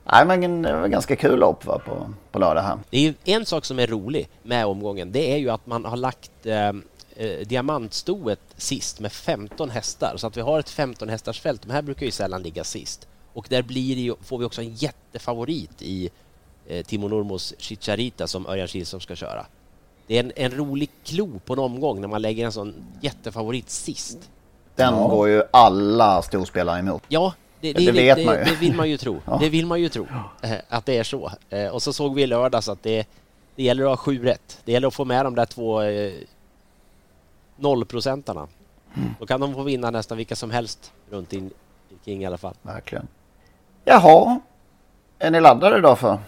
[0.04, 2.78] Nej men det var ganska kul lopp va, på, på lördag här.
[2.90, 5.12] Det är en sak som är rolig med omgången.
[5.12, 6.68] Det är ju att man har lagt eh,
[7.16, 10.14] eh diamantstoet sist med 15 hästar.
[10.16, 11.62] Så att vi har ett 15 hästars fält.
[11.62, 13.06] De här brukar ju sällan ligga sist.
[13.40, 16.10] Och där blir det ju, får vi också en jättefavorit i
[16.66, 19.46] eh, Timo Nurmos Chicharita som Örjan Kihlström ska köra.
[20.06, 23.70] Det är en, en rolig klo på en omgång när man lägger en sån jättefavorit
[23.70, 24.30] sist.
[24.76, 25.08] Den ja.
[25.08, 27.02] går ju alla storspelare emot.
[27.08, 28.44] Ja, det, det, det, vet det, man ju.
[28.44, 29.20] det vill man ju tro.
[29.26, 29.38] Ja.
[29.40, 30.06] Det vill man ju tro
[30.42, 31.32] eh, att det är så.
[31.50, 33.06] Eh, och så såg vi i lördags att det,
[33.56, 34.60] det gäller att ha sju rätt.
[34.64, 36.12] Det gäller att få med de där två eh,
[37.56, 38.48] nollprocentarna.
[38.96, 39.14] Mm.
[39.20, 41.50] Då kan de få vinna nästan vilka som helst runt in,
[42.04, 42.54] kring i alla fall.
[42.62, 43.06] Verkligen.
[43.84, 44.40] Jaha,
[45.18, 46.18] är ni laddade då för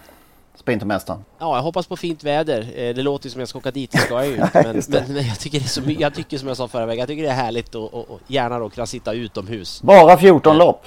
[0.54, 1.24] Sprintermästaren?
[1.38, 2.92] Ja, jag hoppas på fint väder.
[2.94, 4.62] Det låter som jag ska åka dit, det ska jag ju inte.
[4.64, 6.98] Men, men, men, jag, tycker det är så, jag tycker som jag sa förra veckan,
[6.98, 9.82] jag tycker det är härligt och, och, och gärna då kunna sitta utomhus.
[9.82, 10.86] Bara 14 lopp?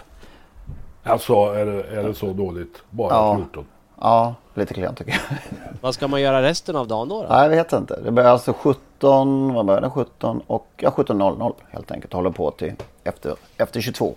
[1.04, 2.84] Alltså är det, är det så dåligt?
[2.90, 3.36] Bara ja.
[3.36, 3.66] 14?
[4.02, 5.38] Ja, lite klent tycker jag.
[5.82, 7.22] Vad ska man göra resten av dagen då?
[7.22, 7.28] då?
[7.30, 8.00] Nej, jag vet inte.
[8.04, 9.90] Det börjar alltså 17, vad börjar det?
[9.90, 12.14] 17 och ja, 17.00 helt enkelt.
[12.14, 14.14] Håller på till efter, efter 22.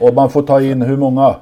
[0.00, 1.36] Och man får ta in hur många?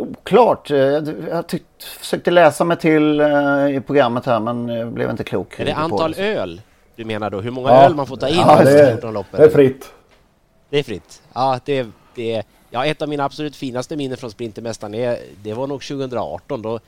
[0.00, 0.70] Oklart.
[0.70, 5.60] Jag tyckte, försökte läsa mig till uh, i programmet här men jag blev inte klok.
[5.60, 6.26] Är det antal det.
[6.26, 6.60] öl
[6.96, 7.40] du menar då?
[7.40, 7.84] Hur många ja.
[7.84, 8.36] öl man får ta in?
[8.36, 9.92] Ja, det, är, det är fritt.
[10.70, 11.22] Det är fritt.
[11.32, 15.66] Ja, det, det Ja, ett av mina absolut finaste minnen från Sprintermästaren är, det var
[15.66, 16.80] nog 2018 då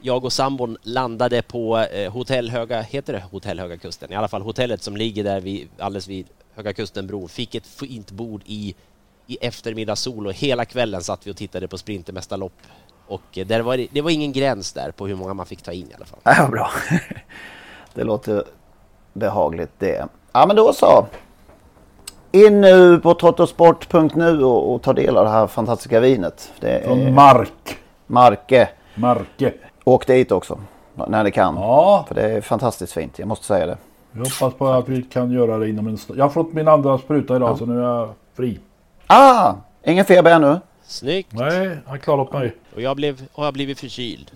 [0.00, 4.12] jag och sambon landade på eh, Hotell Höga, heter det Hotell Höga Kusten?
[4.12, 7.28] I alla fall hotellet som ligger där vid, alldeles vid Höga Kustenbron.
[7.28, 8.74] Fick ett fint bord i,
[9.26, 12.52] i eftermiddagssol och hela kvällen satt vi och tittade på Sprintermästarlopp.
[13.06, 15.62] Och eh, där var det, det var ingen gräns där på hur många man fick
[15.62, 16.18] ta in i alla fall.
[16.24, 16.70] Ja, bra.
[17.94, 18.44] Det låter
[19.12, 20.06] behagligt det.
[20.32, 21.06] Ja, men då så.
[22.32, 26.52] In nu på trottosport.nu och, och ta del av det här fantastiska vinet.
[26.60, 27.78] Det Från Mark.
[28.06, 28.68] Marke.
[28.94, 29.52] Marke.
[29.84, 30.60] Åk dit också
[31.08, 31.54] när det kan.
[31.56, 32.04] Ja.
[32.08, 33.78] För det är fantastiskt fint, jag måste säga det.
[34.12, 36.18] Jag hoppas på att vi kan göra det inom en stund.
[36.18, 37.56] Jag har fått min andra spruta idag Ja.
[37.56, 38.60] så nu är jag fri.
[39.06, 39.54] Ah!
[39.84, 40.60] Ingen feber ännu?
[40.82, 41.32] Snyggt!
[41.32, 42.56] Nej, jag klarar upp mig.
[42.74, 44.30] Och jag blev, har jag blivit förkyld.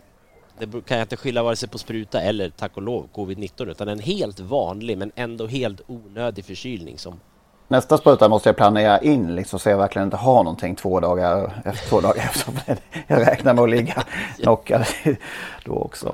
[0.58, 3.88] Det kan jag inte skylla vare sig på spruta eller tack och lov covid-19 utan
[3.88, 7.20] en helt vanlig men ändå helt onödig förkylning som
[7.68, 11.62] Nästa spruta måste jag planera in liksom, så jag verkligen inte har någonting två dagar
[11.64, 11.88] efter.
[11.88, 12.76] Två dagar efter.
[13.06, 14.04] Jag räknar med att ligga
[14.36, 14.84] knockad
[15.64, 16.12] då också.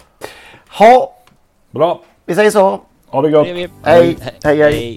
[0.68, 1.12] Ha!
[1.70, 2.00] Bra!
[2.24, 2.80] Vi säger så.
[3.06, 3.44] Ha det gott!
[3.44, 3.72] Trevligt.
[3.82, 4.96] Hej, hej, hej.